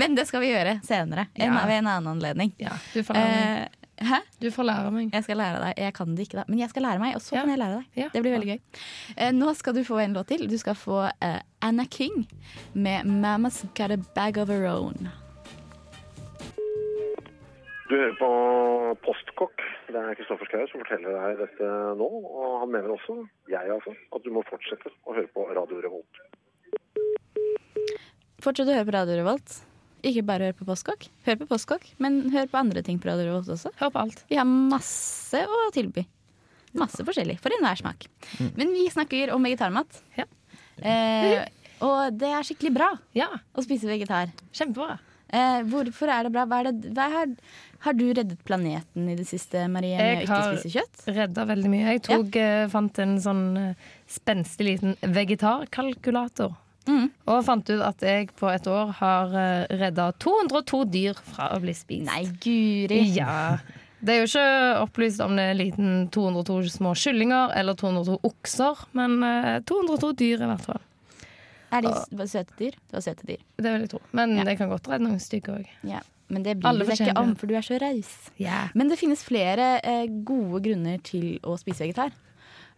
Men 0.00 0.14
det 0.14 0.26
skal 0.28 0.40
vi 0.44 0.50
gjøre 0.52 0.80
senere. 0.84 1.26
En, 1.34 1.52
Ja. 1.54 1.66
Ved 1.66 1.78
en 1.78 1.86
annen 1.86 2.12
anledning. 2.16 2.52
Ja, 2.58 2.76
du 2.94 3.02
får. 3.02 3.16
Eh? 3.16 3.66
Du 4.38 4.46
får 4.54 4.62
lære 4.68 4.90
meg. 4.94 5.08
Jeg 5.12 5.24
skal 5.26 5.36
lære 5.40 5.58
deg. 5.64 5.78
Jeg 5.82 5.94
kan 5.96 6.12
det 6.14 6.26
ikke, 6.28 6.36
da. 6.38 6.44
Men 6.48 6.58
jeg 6.60 6.70
skal 6.70 6.82
lære 6.86 7.00
meg, 7.02 7.16
og 7.16 7.22
så 7.24 7.34
Ja. 7.34 7.40
kan 7.42 7.50
jeg 7.50 7.58
lære 7.58 7.80
deg. 7.96 8.10
Det 8.12 8.22
blir 8.22 8.32
veldig 8.36 8.48
gøy. 8.52 8.60
Eh, 9.16 9.32
nå 9.32 9.54
skal 9.58 9.74
du 9.74 9.82
få 9.84 9.98
en 10.04 10.12
låt 10.14 10.28
til. 10.28 10.46
Du 10.48 10.58
skal 10.58 10.74
få 10.78 11.10
eh, 11.20 11.40
Anna 11.62 11.84
King 11.84 12.28
med 12.74 13.02
'Mamma's 13.06 13.64
Got 13.74 13.90
a 13.90 13.96
Bag 14.14 14.38
of 14.38 14.48
Her 14.48 14.68
Own'. 14.70 15.08
Du 17.88 17.94
hører 17.96 18.16
på 18.20 18.28
Postkokk. 19.04 19.62
Det 19.88 19.96
er 19.96 20.16
Kristoffer 20.18 20.48
Schou 20.50 20.64
som 20.68 20.82
forteller 20.82 21.14
deg 21.16 21.38
dette 21.40 21.68
nå. 21.96 22.08
Og 22.28 22.58
han 22.62 22.72
mener 22.74 22.92
også, 22.92 23.16
jeg 23.48 23.70
altså, 23.72 23.94
at 24.12 24.26
du 24.26 24.28
må 24.34 24.42
fortsette 24.48 24.92
å 25.08 25.14
høre 25.16 25.30
på 25.32 25.46
Radio 25.56 25.80
Revolt. 25.86 26.20
Fortsett 28.44 28.68
å 28.68 28.76
høre 28.76 28.84
på 28.90 28.94
Radio 28.98 29.16
Revolt. 29.22 29.56
Ikke 30.06 30.22
bare 30.28 30.50
hør 30.50 30.58
på 30.60 30.68
Postkokk. 30.68 31.08
Hør 31.26 31.40
på 31.40 31.48
Postkokk, 31.50 31.88
men 32.04 32.20
hør 32.34 32.50
på 32.52 32.60
andre 32.60 32.84
ting 32.86 33.00
på 33.02 33.08
Radio 33.08 33.30
Revolt 33.30 33.48
også. 33.56 33.72
Hør 33.80 33.94
på 33.96 34.04
alt. 34.04 34.20
Vi 34.30 34.36
har 34.38 34.46
masse 34.46 35.40
å 35.48 35.64
tilby. 35.74 36.04
Masse 36.78 37.02
forskjellig, 37.08 37.38
for 37.40 37.56
enhver 37.56 37.80
smak. 37.80 38.04
Men 38.60 38.76
vi 38.76 38.84
snakker 38.92 39.32
om 39.34 39.48
vegetarmat. 39.48 40.02
Ja. 40.20 40.28
Eh, 40.84 41.40
og 41.82 42.14
det 42.20 42.28
er 42.36 42.44
skikkelig 42.46 42.70
bra 42.76 42.92
Ja, 43.16 43.26
å 43.56 43.64
spise 43.64 43.88
vegetar. 43.90 44.30
kjempebra. 44.54 45.00
Eh, 45.28 45.62
hvorfor 45.68 46.12
er 46.12 46.26
det 46.26 46.32
bra? 46.32 46.46
Hva 46.48 46.60
er 46.62 46.70
det, 46.70 46.92
hva 46.96 47.08
har, 47.12 47.32
har 47.84 47.96
du 47.98 48.06
reddet 48.08 48.38
planeten 48.48 49.10
i 49.12 49.16
det 49.18 49.26
siste, 49.28 49.66
Marie, 49.68 49.98
med 49.98 50.04
å 50.04 50.06
Jeg 50.14 50.22
ikke 50.24 50.38
har 50.38 50.54
spise 50.54 50.72
kjøtt? 50.78 51.02
redda 51.18 51.48
veldig 51.50 51.72
mye. 51.72 51.84
Jeg 51.92 52.04
tok, 52.08 52.38
eh, 52.40 52.62
fant 52.72 53.02
en 53.04 53.18
sånn 53.20 53.44
eh, 53.60 53.90
spenstig 54.08 54.70
liten 54.70 54.96
vegetarkalkulator. 55.02 56.56
Mm. 56.88 57.10
Og 57.28 57.42
fant 57.44 57.68
ut 57.68 57.82
at 57.84 58.00
jeg 58.00 58.30
på 58.38 58.48
et 58.48 58.64
år 58.70 58.94
har 58.96 59.34
uh, 59.34 59.66
redda 59.76 60.06
202 60.24 60.78
dyr 60.88 61.18
fra 61.20 61.50
å 61.52 61.60
bli 61.60 61.74
spist. 61.76 62.06
Nei, 62.08 62.22
guri. 62.40 63.02
Ja. 63.12 63.58
Det 63.98 64.14
er 64.14 64.22
jo 64.22 64.28
ikke 64.30 64.84
opplyst 64.84 65.20
om 65.24 65.34
det 65.36 65.48
er 65.50 65.58
liten 65.58 66.06
202 66.14 66.60
små 66.78 66.94
kyllinger 66.96 67.52
eller 67.58 67.76
202 67.78 68.20
okser, 68.28 68.84
men 68.96 69.18
eh, 69.26 69.56
202 69.66 70.12
dyr 70.20 70.44
i 70.46 70.50
hvert 70.52 70.68
fall. 70.68 70.84
Er 71.74 71.84
de 71.84 71.90
var 72.16 72.30
søte 72.30 72.54
dyr? 72.58 72.76
Det 72.88 72.96
var 72.96 73.04
søte 73.04 73.26
dyr. 73.28 73.42
Det 73.58 73.72
vil 73.72 73.84
jeg 73.84 73.90
tro. 73.92 74.00
Men 74.16 74.38
det 74.46 74.56
kan 74.60 74.70
godt 74.72 74.88
være 74.88 75.04
noen 75.04 75.20
stygge 75.22 75.58
òg. 75.58 75.74
Ja. 75.88 76.00
Men 76.28 76.44
det 76.44 76.58
bryr 76.60 76.68
Alle 76.70 76.84
du 76.84 76.92
deg 76.92 77.02
ikke 77.02 77.20
om, 77.20 77.34
for 77.40 77.48
du 77.48 77.56
er 77.56 77.64
så 77.64 77.78
raus. 77.80 78.08
Yeah. 78.36 78.72
Men 78.76 78.90
det 78.92 78.98
finnes 79.00 79.22
flere 79.24 79.78
eh, 79.80 80.06
gode 80.28 80.60
grunner 80.66 81.00
til 81.04 81.38
å 81.40 81.56
spise 81.60 81.86
vegetar. 81.86 82.12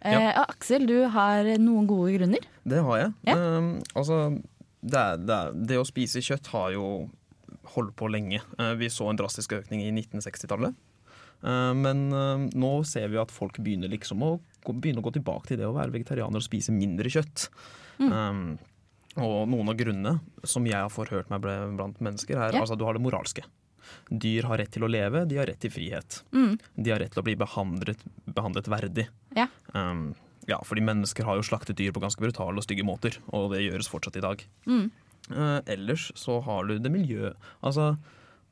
Eh, 0.00 0.14
Ja. 0.14 0.44
Aksel, 0.46 0.86
du 0.86 1.02
har 1.12 1.48
noen 1.58 1.88
gode 1.90 2.14
grunner. 2.18 2.46
Det 2.64 2.82
har 2.86 3.00
jeg. 3.02 3.14
Ja. 3.28 3.34
Um, 3.36 3.72
altså, 3.94 4.20
det, 4.80 5.06
det, 5.26 5.40
det 5.68 5.80
å 5.80 5.88
spise 5.88 6.22
kjøtt 6.24 6.52
har 6.54 6.70
jo 6.76 6.86
holdt 7.74 7.96
på 7.98 8.08
lenge. 8.10 8.40
Uh, 8.56 8.72
vi 8.78 8.88
så 8.92 9.10
en 9.10 9.18
drastisk 9.18 9.58
økning 9.58 9.82
i 9.84 9.90
1960-tallet. 9.92 10.78
Uh, 11.42 11.74
men 11.74 12.06
uh, 12.14 12.46
nå 12.54 12.72
ser 12.88 13.10
vi 13.10 13.18
at 13.20 13.34
folk 13.34 13.58
begynner 13.58 13.90
liksom 13.90 14.22
å 14.24 14.34
gå, 14.64 14.72
å 14.72 15.04
gå 15.04 15.14
tilbake 15.18 15.50
til 15.50 15.60
det 15.60 15.68
å 15.68 15.76
være 15.76 15.94
vegetarianer 15.98 16.38
og 16.38 16.46
spise 16.46 16.72
mindre 16.74 17.10
kjøtt. 17.10 17.48
Um, 18.00 18.54
og 19.16 19.48
noen 19.50 19.72
av 19.72 19.78
grunnene 19.78 20.20
som 20.46 20.66
jeg 20.68 20.78
har 20.78 20.92
forhørt 20.92 21.30
meg 21.32 21.42
blant 21.42 21.98
mennesker, 22.00 22.36
er 22.38 22.54
Ja. 22.54 22.60
altså 22.60 22.78
du 22.78 22.84
har 22.84 22.94
det 22.94 23.02
moralske. 23.02 23.42
Dyr 24.10 24.46
har 24.46 24.58
rett 24.58 24.70
til 24.70 24.84
å 24.86 24.90
leve, 24.90 25.26
de 25.26 25.36
har 25.36 25.46
rett 25.46 25.58
til 25.58 25.70
frihet. 25.70 26.22
Mm. 26.32 26.58
De 26.76 26.90
har 26.90 27.00
rett 27.00 27.12
til 27.12 27.22
å 27.22 27.26
bli 27.26 27.34
behandlet, 27.34 27.98
behandlet 28.26 28.68
verdig. 28.70 29.08
Ja. 29.34 29.48
Um, 29.74 30.14
ja, 30.46 30.58
fordi 30.66 30.82
mennesker 30.82 31.26
har 31.26 31.38
jo 31.38 31.42
slaktet 31.46 31.76
dyr 31.76 31.92
på 31.92 32.02
ganske 32.02 32.22
brutale 32.22 32.56
og 32.56 32.66
stygge 32.66 32.86
måter, 32.86 33.18
og 33.34 33.50
det 33.54 33.64
gjøres 33.64 33.90
fortsatt 33.90 34.16
i 34.16 34.24
dag. 34.24 34.44
Mm. 34.66 34.90
Uh, 35.30 35.60
ellers 35.66 36.10
så 36.18 36.40
har 36.42 36.66
du 36.66 36.78
det 36.78 36.90
miljø... 36.90 37.32
Altså 37.62 37.96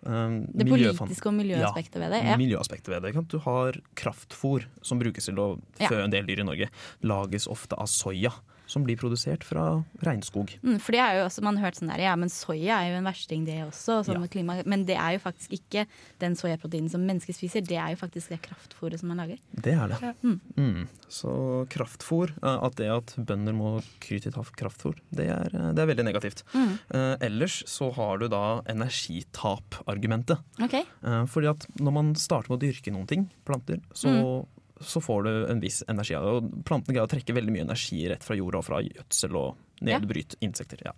um, 0.03 0.45
Det 0.55 0.67
politiske 0.69 1.31
og 1.31 1.35
miljøaspektet 1.39 1.99
ved 2.03 2.15
det. 2.15 2.23
Ja. 2.27 2.37
Miljøaspektet 2.39 2.93
ved 2.93 3.03
det. 3.07 3.25
Du 3.31 3.39
har 3.47 3.79
kraftfôr 3.99 4.67
som 4.83 4.99
brukes 4.99 5.31
til 5.31 5.39
å 5.43 5.49
fø 5.81 6.03
en 6.03 6.15
del 6.15 6.27
dyr 6.29 6.45
i 6.45 6.47
Norge. 6.47 6.71
Lages 7.03 7.49
ofte 7.51 7.79
av 7.79 7.91
soya, 7.91 8.35
som 8.69 8.85
blir 8.85 8.99
produsert 9.01 9.43
fra 9.49 9.83
regnskog. 10.05 10.53
Mm, 10.63 10.77
for 10.85 10.93
det 10.95 11.01
er 11.01 11.19
jo 11.19 11.25
også, 11.27 11.43
man 11.47 11.57
har 11.59 11.71
hørt 11.71 11.79
sånn 11.81 11.89
der, 11.91 12.03
ja, 12.05 12.15
men 12.21 12.29
soya 12.33 12.83
er 12.83 12.93
jo 12.93 12.99
en 13.01 13.09
versting 13.09 13.47
det 13.49 13.59
også, 13.65 14.03
sånn 14.07 14.21
Ja. 14.21 14.29
klima, 14.29 14.59
men 14.69 14.85
det 14.85 14.97
er 15.01 15.17
jo 15.17 15.23
faktisk 15.25 15.57
ikke 15.57 15.87
den 16.21 16.37
soyaproteinen 16.37 16.91
som 16.93 17.01
mennesker 17.09 17.33
spiser, 17.35 17.65
det 17.65 17.79
er 17.81 17.95
jo 17.95 18.01
faktisk 18.03 18.29
det 18.35 18.41
kraftfôret 18.45 19.01
som 19.01 19.09
man 19.09 19.23
lager. 19.25 19.39
Det 19.57 19.73
er 19.73 19.89
det. 19.89 19.99
Ja. 20.05 20.13
Mm. 20.23 20.41
Mm. 20.57 20.89
Så 21.09 21.67
kraftfôr, 21.73 22.31
eh, 22.43 22.59
at 22.69 22.77
det 22.77 22.91
at 22.93 23.15
bønder 23.17 23.57
må 23.57 23.83
kry 24.05 24.21
til 24.21 24.33
kraftfôr, 24.33 24.99
det 25.11 25.29
er, 25.33 25.49
eh, 25.55 25.73
det 25.73 25.81
er 25.83 25.91
veldig 25.95 26.05
negativt. 26.05 26.45
Mm. 26.53 26.79
Eh, 26.93 27.17
ellers 27.29 27.63
så 27.67 27.91
har 27.95 28.19
du 28.19 28.29
da 28.29 28.61
energitap-argumentet. 28.69 30.39
Ok. 30.63 30.75
Eh, 30.75 31.25
fordi 31.27 31.49
at 31.51 31.67
når 31.81 31.93
man 31.93 32.15
starter 32.15 32.51
med 32.53 32.59
å 32.61 32.65
dyrke 32.67 32.93
noen 32.93 33.09
ting, 33.09 33.31
planter, 33.47 33.81
så, 33.95 34.47
så 34.81 35.01
får 35.03 35.23
du 35.25 35.31
en 35.53 35.61
viss 35.61 35.83
energi 35.89 36.15
av 36.15 36.25
det. 36.25 36.33
Og 36.39 36.65
plantene 36.69 36.95
greier 36.95 37.07
å 37.09 37.11
trekke 37.11 37.35
veldig 37.37 37.53
mye 37.55 37.67
energi 37.67 38.03
rett 38.11 38.25
fra 38.25 38.37
jorda 38.39 38.59
og 38.61 38.65
fra 38.69 38.81
gjødsel 38.85 39.37
og 39.39 39.57
nedbryt 39.85 40.37
insekter. 40.45 40.83
Ja. 40.87 40.93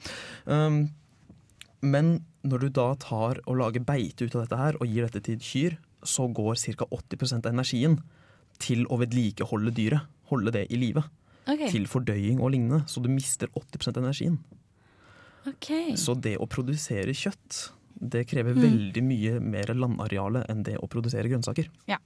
Um, 0.47 0.91
men 1.83 2.25
når 2.45 2.67
du 2.67 2.69
da 2.77 2.95
tar 3.01 3.41
og 3.47 3.57
lager 3.61 3.81
beite 3.85 4.25
ut 4.27 4.35
av 4.37 4.45
dette 4.45 4.59
her 4.61 4.77
og 4.81 4.87
gir 4.89 5.07
dette 5.09 5.23
til 5.25 5.39
kyr, 5.41 5.79
så 6.05 6.29
går 6.33 6.57
ca. 6.77 6.87
80% 6.87 7.47
av 7.47 7.53
energien 7.53 7.99
til 8.61 8.87
å 8.89 8.99
vedlikeholde 9.01 9.73
dyret. 9.77 10.07
Holde 10.31 10.53
det 10.55 10.67
i 10.71 10.77
live. 10.79 11.03
Okay. 11.49 11.69
Til 11.73 11.87
fordøying 11.91 12.41
og 12.41 12.53
lignende. 12.53 12.85
Så 12.87 13.01
du 13.03 13.09
mister 13.11 13.49
80% 13.57 13.97
av 13.97 14.05
energien. 14.05 14.39
Okay. 15.49 15.97
Så 15.97 16.15
det 16.21 16.37
å 16.39 16.47
produsere 16.49 17.15
kjøtt, 17.17 17.71
det 18.01 18.27
krever 18.29 18.55
Mm. 18.55 18.63
veldig 18.63 19.03
mye 19.05 19.41
mer 19.41 19.73
landareale 19.75 20.45
enn 20.49 20.63
det 20.63 20.77
å 20.79 20.89
produsere 20.89 21.29
grønnsaker. 21.29 21.69
Ja. 21.89 21.99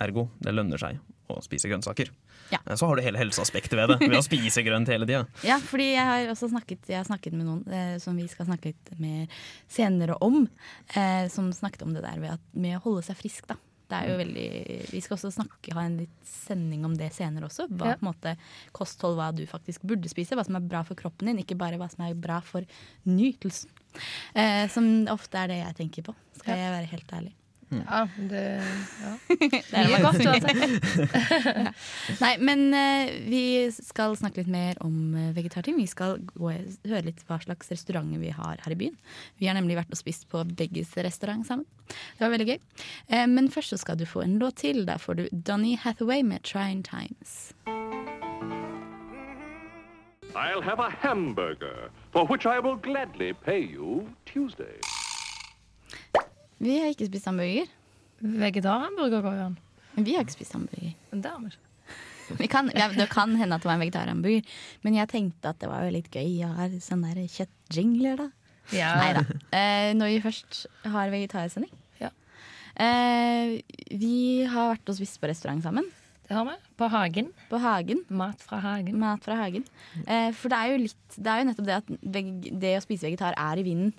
Ergo, 0.00 0.28
det 0.38 0.54
lønner 0.54 0.78
seg 0.80 0.98
å 1.28 1.40
spise 1.44 1.68
grønnsaker. 1.68 2.08
Ja. 2.48 2.58
Så 2.80 2.86
har 2.88 2.96
du 2.96 3.02
hele 3.04 3.20
helseaspektet 3.20 3.74
ved 3.76 3.90
det, 3.90 3.98
ved 4.08 4.16
å 4.16 4.24
spise 4.24 4.62
grønt 4.64 4.88
hele 4.88 5.04
tida. 5.08 5.26
Ja, 5.50 5.58
fordi 5.60 5.90
jeg 5.92 6.06
har 6.08 6.30
også 6.32 6.48
snakket, 6.48 6.86
jeg 6.88 6.96
har 7.02 7.08
snakket 7.08 7.34
med 7.36 7.44
noen 7.48 7.64
eh, 7.68 7.96
som 8.00 8.16
vi 8.16 8.24
skal 8.32 8.48
snakke 8.48 8.70
litt 8.72 8.92
mer 9.02 9.26
senere 9.68 10.16
om, 10.24 10.46
eh, 10.96 11.26
som 11.28 11.50
snakket 11.52 11.84
om 11.84 11.92
det 11.96 12.04
der 12.06 12.16
med, 12.22 12.38
at, 12.38 12.46
med 12.56 12.78
å 12.78 12.84
holde 12.86 13.04
seg 13.04 13.18
frisk, 13.20 13.48
da. 13.50 13.58
Det 13.88 13.96
er 13.96 14.10
jo 14.10 14.16
veldig, 14.20 14.48
vi 14.92 15.00
skal 15.00 15.14
også 15.16 15.30
snakke, 15.32 15.72
ha 15.72 15.82
en 15.88 15.94
litt 16.02 16.16
sending 16.28 16.82
om 16.84 16.92
det 16.96 17.06
senere 17.16 17.46
også. 17.48 17.64
Hva, 17.70 17.94
Ja. 17.94 17.96
på 17.96 18.04
en 18.04 18.10
måte, 18.10 18.34
kosthold, 18.76 19.16
hva 19.16 19.30
du 19.32 19.46
faktisk 19.48 19.80
burde 19.88 20.10
spise. 20.12 20.36
Hva 20.36 20.44
som 20.44 20.58
er 20.58 20.66
bra 20.68 20.82
for 20.84 20.92
kroppen 20.98 21.30
din, 21.30 21.38
ikke 21.40 21.56
bare 21.56 21.78
hva 21.80 21.88
som 21.88 22.04
er 22.04 22.12
bra 22.12 22.36
for 22.44 22.64
nytelsen. 23.08 23.70
Eh, 24.36 24.66
som 24.68 24.84
ofte 25.08 25.40
er 25.40 25.48
det 25.48 25.60
jeg 25.62 25.78
tenker 25.80 26.04
på, 26.10 26.14
skal 26.36 26.60
jeg 26.60 26.74
være 26.74 26.90
helt 26.92 27.14
ærlig. 27.16 27.32
Ja, 27.70 28.08
det 28.16 28.42
ja. 29.02 29.10
Det 29.38 29.60
er 29.76 29.90
Mye 29.90 30.00
godt 30.00 30.22
sagt. 30.24 30.46
Nei, 32.24 32.32
men 32.40 32.62
eh, 32.76 33.10
vi 33.28 33.42
skal 33.74 34.16
snakke 34.16 34.40
litt 34.42 34.52
mer 34.52 34.80
om 34.84 35.12
eh, 35.12 35.32
vegetarting. 35.36 35.76
Vi 35.76 35.88
skal 35.90 36.16
gå, 36.32 36.52
høre 36.88 37.04
litt 37.10 37.20
hva 37.28 37.40
slags 37.42 37.68
restauranter 37.72 38.22
vi 38.22 38.32
har 38.32 38.62
her 38.64 38.74
i 38.74 38.78
byen. 38.80 38.96
Vi 39.40 39.50
har 39.50 39.58
nemlig 39.58 39.76
vært 39.78 39.92
og 39.92 40.00
spist 40.00 40.28
på 40.32 40.44
begges 40.48 40.94
restaurant 40.96 41.44
sammen. 41.48 41.68
Det 41.88 42.24
var 42.24 42.32
veldig 42.32 42.48
gøy. 42.54 42.58
Eh, 43.12 43.26
men 43.28 43.52
først 43.52 43.76
så 43.76 43.80
skal 43.84 44.00
du 44.00 44.06
få 44.08 44.24
en 44.24 44.38
låt 44.40 44.62
til. 44.64 44.86
Der 44.88 45.00
får 45.02 45.20
du 45.20 45.28
Donny 45.32 45.76
Hathaway 45.76 46.24
med 46.24 46.44
'Trying 46.44 46.84
Times'. 46.88 47.52
I'll 50.34 50.62
have 50.62 50.78
a 50.78 50.90
hamburger, 50.90 51.90
for 52.12 52.24
which 52.26 52.46
I 52.46 52.60
will 52.60 52.76
gladly 52.76 53.32
pay 53.32 53.60
you 53.60 54.08
Tuesday. 54.24 54.78
Vi 56.58 56.78
har 56.82 56.90
ikke 56.92 57.08
spist 57.08 57.28
hamburger. 57.30 57.70
Vegetarhamburger 58.18 59.22
går 59.22 59.38
jo 59.38 59.46
an. 59.52 59.58
Men 59.94 60.06
vi 60.06 60.14
har 60.16 60.26
ikke 60.26 60.38
spist 60.38 60.56
hamburger. 60.56 61.58
Vi 62.38 62.48
kan, 62.50 62.68
ja, 62.76 62.90
det 62.92 63.08
kan 63.12 63.32
hende 63.40 63.56
at 63.56 63.62
det 63.64 63.70
var 63.70 63.78
en 63.78 63.84
vegetarhamburger, 63.86 64.56
men 64.84 64.98
jeg 64.98 65.08
tenkte 65.08 65.52
at 65.52 65.60
det 65.62 65.70
var 65.70 65.86
jo 65.86 65.94
litt 65.94 66.10
gøy 66.12 66.42
å 66.44 66.50
ha 66.58 66.66
sånne 66.84 67.14
kjøttjingler, 67.24 68.20
da. 68.20 68.28
Ja. 68.74 68.90
Nei 69.00 69.12
da. 69.16 69.22
Eh, 69.56 69.92
når 69.96 70.10
vi 70.12 70.18
først 70.26 70.66
har 70.92 71.12
vegetarsending. 71.14 71.70
Ja. 72.02 72.10
Eh, 72.76 73.54
vi 73.96 74.44
har 74.44 74.74
vært 74.74 74.92
og 74.92 74.98
spist 74.98 75.16
på 75.22 75.30
restaurant 75.30 75.64
sammen. 75.64 75.88
Det 76.28 76.36
har 76.36 76.44
vi. 76.44 76.56
På 76.76 76.90
Hagen. 76.92 77.30
På 77.48 77.56
Hagen. 77.62 78.02
Mat 78.12 78.42
fra 78.44 78.58
Hagen. 78.60 78.98
Mat 79.00 79.24
fra 79.24 79.38
Hagen. 79.40 79.64
Eh, 80.04 80.28
for 80.36 80.52
det 80.52 80.58
er 80.58 80.74
jo 80.74 80.82
litt 80.82 81.16
Det 81.16 81.32
er 81.32 81.40
jo 81.40 81.46
nettopp 81.48 81.68
det 81.70 81.78
at 81.78 81.88
veg, 82.18 82.28
det 82.60 82.74
å 82.76 82.84
spise 82.84 83.08
vegetar 83.08 83.32
er 83.40 83.62
i 83.62 83.64
vinden. 83.64 83.94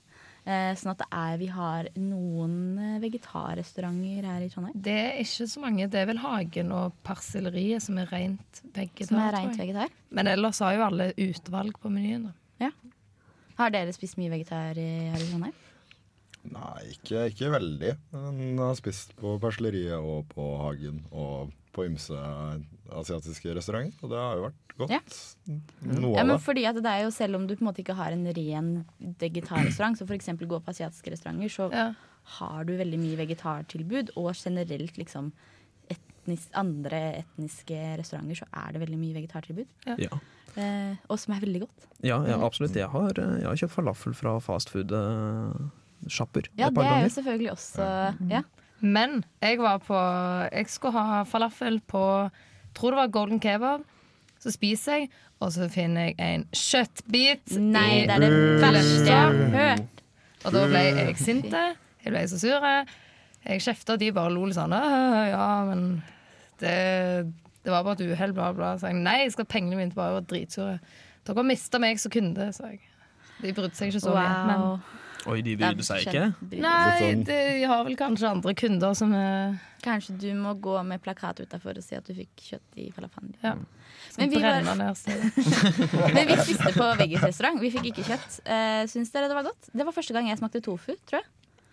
Eh, 0.50 0.72
sånn 0.80 0.96
at 0.96 1.02
det 1.04 1.08
er, 1.14 1.34
vi 1.38 1.48
har 1.54 1.88
noen 2.02 2.54
eh, 2.82 2.96
vegetarrestauranter 3.04 4.26
her 4.26 4.42
i 4.42 4.48
Trondheim. 4.50 4.80
Det 4.82 4.96
er 4.98 5.20
ikke 5.22 5.46
så 5.52 5.62
mange. 5.62 5.86
Det 5.94 6.00
er 6.02 6.08
vel 6.10 6.22
Hagen 6.24 6.72
og 6.74 6.96
Parselleriet 7.06 7.84
som 7.86 8.00
er 8.02 8.10
rent 8.10 8.62
vegetar. 8.74 9.12
Som 9.12 9.20
er 9.22 9.36
rent 9.38 9.60
vegetar. 9.62 9.94
Men 10.10 10.32
ellers 10.32 10.62
har 10.66 10.74
jo 10.74 10.86
alle 10.88 11.12
utvalg 11.22 11.78
på 11.84 11.92
menyen. 11.94 12.30
Da. 12.32 12.66
Ja. 12.66 12.72
Har 13.60 13.76
dere 13.76 13.94
spist 13.94 14.18
mye 14.18 14.32
vegetar 14.34 14.78
i- 14.82 15.12
her 15.12 15.22
i 15.22 15.30
Trondheim? 15.30 15.54
Nei, 16.50 16.82
ikke, 16.96 17.28
ikke 17.30 17.52
veldig. 17.54 17.94
Men 18.16 18.40
jeg 18.56 18.58
har 18.64 18.76
spist 18.80 19.14
på 19.20 19.36
Parselleriet 19.44 20.00
og 20.00 20.30
på 20.34 20.50
Hagen 20.64 21.04
og 21.12 21.52
på 21.76 21.84
ymse 21.86 22.16
asiatiske 22.92 23.54
restauranter, 23.56 24.00
og 24.04 24.10
det 24.10 24.18
har 24.18 24.36
jo 24.40 24.44
vært 24.48 24.56
godt. 24.80 24.92
Ja. 24.96 25.00
Noe 26.00 26.16
Ja, 26.16 26.22
av 26.22 26.26
men 26.28 26.38
det. 26.38 26.44
fordi 26.46 26.64
at 26.70 26.76
det 26.82 26.90
er 26.90 27.02
jo 27.04 27.12
Selv 27.12 27.36
om 27.36 27.46
du 27.48 27.56
på 27.56 27.62
en 27.62 27.68
måte 27.70 27.80
ikke 27.84 27.96
har 28.00 28.12
en 28.16 28.26
ren 28.34 28.86
vegetarrestaurant, 29.20 29.98
så 30.00 30.04
f.eks. 30.08 30.28
gå 30.40 30.60
på 30.60 30.70
asiatiske 30.74 31.12
restauranter, 31.14 31.50
så 31.50 31.70
har 32.40 32.64
du 32.66 32.74
veldig 32.78 33.00
mye 33.00 33.18
vegetartilbud. 33.18 34.10
Og 34.18 34.34
generelt 34.36 34.98
liksom 34.98 35.32
etnis, 35.90 36.50
andre 36.54 37.16
etniske 37.24 37.98
restauranter 37.98 38.36
så 38.42 38.46
er 38.54 38.72
det 38.74 38.80
veldig 38.82 38.98
mye 39.00 39.14
vegetartilbud. 39.20 39.68
Ja. 39.86 39.96
Eh, 40.58 40.96
og 41.10 41.20
som 41.20 41.34
er 41.36 41.40
veldig 41.42 41.60
godt. 41.62 41.86
Ja, 42.02 42.24
ja, 42.26 42.38
absolutt. 42.46 42.76
Jeg 42.76 42.88
har, 42.90 43.10
eh, 43.18 43.38
jeg 43.42 43.46
har 43.48 43.56
kjøpt 43.56 43.72
falafel 43.78 44.14
fra 44.18 44.40
fastfood-sjapper. 44.42 46.44
Ja, 46.58 46.70
det 46.70 46.84
er 46.86 47.02
jo 47.06 47.10
selvfølgelig 47.18 47.52
også 47.54 47.82
Ja. 48.30 48.42
Men 48.82 49.24
jeg 49.44 49.60
var 49.60 49.80
på 49.84 49.98
Jeg 50.54 50.70
skulle 50.72 50.94
ha 50.96 51.24
falafel 51.28 51.80
på 51.90 52.04
Tror 52.78 52.92
det 52.94 53.00
var 53.02 53.08
Golden 53.12 53.40
Kebab. 53.44 53.82
Så 54.40 54.54
spiser 54.56 54.94
jeg, 55.02 55.10
og 55.44 55.52
så 55.52 55.66
finner 55.72 56.06
jeg 56.10 56.16
en 56.24 56.46
kjøttbit. 56.56 57.58
Nei, 57.60 58.06
det 58.08 58.14
er 58.16 58.24
det 58.24 58.62
verste 58.62 59.10
jeg 59.10 59.18
har 59.18 59.34
hørt. 59.56 60.04
Og 60.46 60.54
da 60.56 60.62
ble 60.72 60.84
jeg 60.86 61.16
sint. 61.20 61.50
Jeg 61.52 62.14
ble 62.14 62.22
så 62.32 62.40
sur. 62.40 62.64
Jeg 63.50 63.64
kjefta, 63.66 63.98
og 63.98 64.00
de 64.00 64.12
bare 64.16 64.32
lo 64.32 64.46
litt 64.48 64.56
sånn. 64.56 64.72
«Øh, 64.78 65.26
Ja, 65.34 65.50
men 65.68 65.84
det, 66.62 66.76
det 67.66 67.72
var 67.74 67.84
bare 67.84 67.98
et 68.00 68.06
uhell, 68.14 68.34
bla, 68.38 68.54
bla. 68.56 68.74
Så 68.80 68.88
jeg 68.94 69.02
nei, 69.02 69.18
jeg 69.26 69.34
skal 69.36 69.44
ha 69.48 69.52
pengene 69.58 69.76
mine 69.82 69.92
tilbake. 69.92 70.08
Jeg 70.14 70.20
var 70.22 70.30
dritsure. 70.32 70.80
Dere 71.28 71.44
mista 71.50 71.80
meg 71.84 72.00
som 72.00 72.12
kunde, 72.16 72.48
sa 72.56 72.70
jeg. 72.72 72.80
De 73.42 73.52
brydde 73.58 73.76
seg 73.76 73.92
ikke 73.92 74.06
så 74.06 74.16
mye. 74.16 74.40
Men 74.48 74.64
Wow. 74.64 74.80
Oi, 75.28 75.42
de 75.44 75.56
brydde 75.60 75.84
seg 75.84 76.06
ikke? 76.08 76.28
Nei, 76.64 77.10
de 77.28 77.40
har 77.68 77.84
vel 77.88 77.98
kanskje 78.00 78.30
andre 78.30 78.54
kunder 78.56 78.94
som 78.98 79.12
er 79.18 79.58
Kanskje 79.84 80.16
du 80.20 80.28
må 80.36 80.54
gå 80.60 80.76
med 80.88 81.00
plakat 81.04 81.40
utafor 81.40 81.78
og 81.80 81.84
si 81.84 81.96
at 81.96 82.08
du 82.08 82.12
fikk 82.16 82.44
kjøtt 82.50 82.80
i 82.84 82.90
falafel. 82.92 83.30
Ja. 83.44 83.54
Men 84.20 84.32
vi, 84.32 84.42
var, 84.44 84.64
men 86.16 86.28
vi 86.28 86.38
spiste 86.44 86.74
på 86.76 86.88
veggisrestaurant. 87.00 87.62
Vi 87.64 87.72
fikk 87.72 87.88
ikke 87.94 88.04
kjøtt. 88.10 88.42
Uh, 88.44 88.84
syns 88.92 89.12
dere 89.16 89.30
det 89.32 89.38
var 89.40 89.48
godt? 89.48 89.72
Det 89.72 89.88
var 89.88 89.96
første 89.96 90.16
gang 90.16 90.28
jeg 90.28 90.42
smakte 90.42 90.64
tofu, 90.66 90.96
tror 91.08 91.22
jeg. 91.22 91.30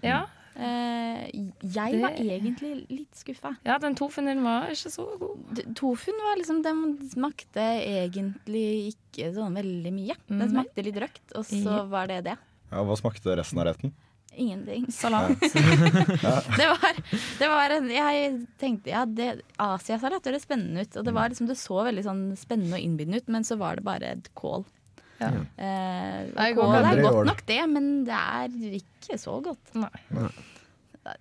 Ja. 0.07 0.21
Uh, 0.57 1.27
jeg 1.67 1.99
Det- 1.99 2.01
var 2.01 2.15
egentlig 2.15 2.73
litt 2.89 3.19
skuffa. 3.19 3.57
Ja, 3.67 3.79
den 3.83 3.99
tofuen 3.99 4.31
din 4.31 4.43
var 4.47 4.71
ikke 4.71 4.93
så 4.95 5.05
god. 5.19 5.65
Tofuen 5.75 6.23
var 6.31 6.39
liksom 6.39 6.63
Den 6.63 6.99
smakte 7.11 7.67
egentlig 7.83 8.95
ikke 8.95 9.35
sånn 9.35 9.59
veldig 9.59 9.93
mye. 9.99 10.17
Den 10.31 10.47
smakte 10.55 10.87
litt 10.87 11.03
røkt, 11.03 11.27
og 11.35 11.45
så 11.45 11.83
var 11.91 12.07
det 12.07 12.23
det. 12.31 12.39
Ja, 12.71 12.83
hva 12.83 12.97
smakte 12.99 13.37
resten 13.39 13.61
av 13.63 13.69
retten? 13.71 13.95
Ingenting. 14.37 14.93
Salat. 14.93 15.41
det 16.59 16.67
var, 16.69 16.97
det 17.39 17.49
var 17.49 17.71
en, 17.71 17.91
Jeg 17.91 18.33
tenkte 18.61 18.93
ja, 18.93 19.05
det, 19.09 19.29
Asiasalat 19.63 20.27
høres 20.29 20.45
spennende 20.45 20.85
ut. 20.85 20.99
Og 20.99 21.07
det, 21.07 21.15
var 21.17 21.33
liksom, 21.33 21.49
det 21.49 21.57
så 21.61 21.79
veldig 21.87 22.05
sånn 22.05 22.25
spennende 22.37 22.77
og 22.77 22.85
innbydende 22.85 23.23
ut, 23.23 23.31
men 23.33 23.47
så 23.49 23.57
var 23.61 23.79
det 23.79 23.87
bare 23.87 24.11
et 24.19 24.29
kål. 24.37 24.67
Ja. 25.23 25.31
Eh, 25.57 26.27
Nei, 26.35 26.51
kål 26.59 26.77
er 26.83 27.01
godt 27.01 27.23
nok, 27.31 27.41
det, 27.49 27.63
men 27.73 27.89
det 28.05 28.19
er 28.19 28.77
ikke 28.83 29.17
så 29.17 29.39
godt 29.41 29.73
Nei. 29.81 30.29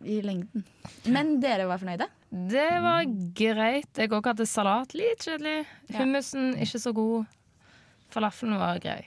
i 0.04 0.20
lengden. 0.26 0.66
Men 1.08 1.38
dere 1.44 1.70
var 1.72 1.80
fornøyde? 1.80 2.10
Det 2.52 2.68
var 2.84 3.08
greit. 3.38 3.94
Jeg 3.96 4.12
òg 4.12 4.28
hadde 4.34 4.50
salat. 4.50 4.92
Litt 4.98 5.24
kjedelig. 5.24 5.62
Hummusen 5.96 6.52
ikke 6.60 6.84
så 6.84 6.92
god. 6.98 7.32
Falafelen 8.12 8.60
var 8.60 8.84
grei. 8.84 9.06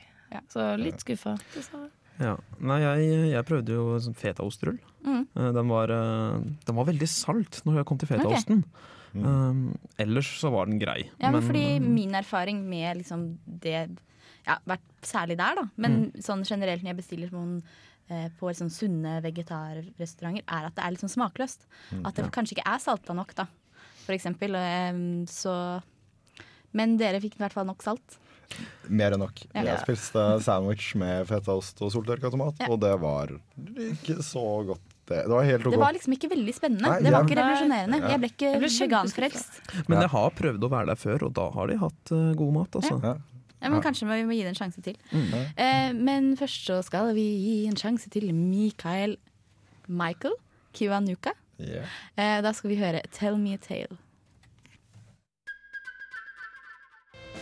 Så 0.53 0.65
litt 0.81 1.05
skuffa. 1.05 1.37
dessverre. 1.53 1.93
Ja. 2.19 2.35
Nei, 2.59 2.79
jeg, 2.83 3.09
jeg 3.33 3.47
prøvde 3.47 3.75
jo 3.77 3.97
sånn 4.03 4.17
fetaostrull. 4.19 4.79
Mm. 5.07 5.25
Eh, 5.25 5.51
Den, 5.55 5.69
var, 5.71 5.93
eh, 5.95 6.39
den 6.67 6.79
var 6.79 6.89
veldig 6.89 7.09
salt 7.11 7.61
når 7.67 7.81
jeg 7.81 7.89
kom 7.91 8.01
til 8.01 8.11
fetaosten. 8.11 8.63
Um, 9.15 9.61
ellers 9.99 10.29
så 10.39 10.51
var 10.53 10.69
den 10.69 10.79
grei. 10.79 11.07
Ja, 11.17 11.31
men, 11.31 11.39
men, 11.39 11.47
fordi 11.47 11.65
min 11.81 12.15
erfaring 12.19 12.61
med 12.69 13.01
liksom 13.01 13.23
det 13.47 13.79
ja, 14.47 14.59
vært 14.69 14.85
Særlig 15.07 15.37
der, 15.39 15.55
da. 15.55 15.63
Men 15.79 16.09
sånn 16.25 16.41
generelt 16.43 16.83
når 16.83 16.91
jeg 16.91 16.99
bestiller 16.99 17.29
sånn, 17.31 17.53
eh, 18.11 18.25
på 18.35 18.51
sånn 18.59 18.73
sunne 18.75 19.21
vegetarrestauranter, 19.23 20.43
er 20.43 20.67
at 20.67 20.75
det 20.75 20.83
er 20.83 20.91
litt 20.91 21.05
sånn 21.05 21.13
smakløst. 21.13 21.69
At 22.03 22.19
det 22.19 22.25
kanskje 22.35 22.57
ikke 22.57 22.65
er 22.67 22.83
salta 22.83 23.15
nok, 23.15 23.31
da. 23.39 23.45
For 24.03 24.17
eksempel. 24.17 24.59
eh, 24.59 24.99
så 25.31 25.55
Men 26.75 26.97
dere 26.99 27.21
fikk 27.23 27.39
i 27.39 27.45
hvert 27.45 27.55
fall 27.55 27.69
nok 27.71 27.87
salt. 27.87 28.19
Mer 28.89 29.13
enn 29.13 29.21
nok. 29.21 29.43
Ja. 29.55 29.63
Jeg 29.67 29.81
spiste 29.85 30.23
sandwich 30.45 30.95
med 30.97 31.27
fetaost 31.29 31.83
og 31.85 31.93
soltørka 31.93 32.31
tomat, 32.33 32.55
Ja. 32.61 32.69
og 32.73 32.81
det 32.81 32.95
var 33.01 33.29
ikke 33.77 34.23
så 34.25 34.45
godt. 34.67 34.81
Det, 35.09 35.23
det 35.25 35.33
var 35.33 35.45
helt. 35.45 35.65
Det 35.65 35.79
var 35.81 35.93
liksom 35.97 36.13
ikke 36.13 36.29
veldig 36.29 36.55
spennende. 36.55 36.85
Nei, 36.85 36.99
det 37.03 37.13
var 37.13 37.23
jeg- 37.23 37.31
ikke 37.31 37.39
revolusjonerende. 37.41 37.99
Ja. 38.01 38.09
Jeg 38.09 38.21
ble 38.21 38.29
ikke 38.29 38.51
veganfrelst. 38.61 39.89
men 39.89 40.01
jeg 40.01 40.11
har 40.11 40.31
prøvd 40.31 40.61
å 40.61 40.71
være 40.71 40.87
der 40.87 40.97
før, 41.01 41.23
og 41.29 41.33
da 41.35 41.51
har 41.51 41.67
de 41.67 41.77
hatt 41.79 42.13
uh, 42.13 42.35
god 42.35 42.53
mat. 42.53 42.71
Altså. 42.81 43.03
Ja. 43.03 43.15
Ja, 43.61 43.69
men 43.71 43.83
Kanskje 43.83 44.07
vi 44.07 44.23
må 44.25 44.35
gi 44.37 44.43
det 44.45 44.53
en 44.53 44.59
sjanse 44.61 44.83
til. 44.85 44.95
Mm. 45.11 45.33
Eh, 45.57 45.93
men 45.93 46.37
først 46.37 46.69
så 46.69 46.77
skal 46.85 47.13
vi 47.17 47.25
gi 47.43 47.67
en 47.67 47.75
sjanse 47.75 48.09
til 48.09 48.29
Mikael 48.33 49.17
Michael 49.89 50.35
Kiwanuka. 50.75 51.33
Yeah. 51.59 51.87
Eh, 52.17 52.41
da 52.45 52.53
skal 52.53 52.71
vi 52.71 52.77
høre 52.77 53.03
'Tell 53.11 53.37
Me 53.37 53.55
a 53.55 53.59
Tale'. 53.59 53.97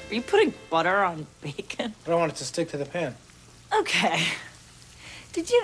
Are 0.09 0.15
you 0.15 0.23
putting 0.23 0.55
butter 0.71 1.03
on 1.05 1.27
bacon? 1.43 1.95
I 2.07 2.11
don't 2.11 2.21
want 2.21 2.33
it 2.33 2.39
to 2.39 2.45
stick 2.45 2.69
to 2.71 2.77
the 2.77 2.85
pan. 2.85 3.15
Okay. 3.81 4.23
Did 5.33 5.51
you? 5.51 5.63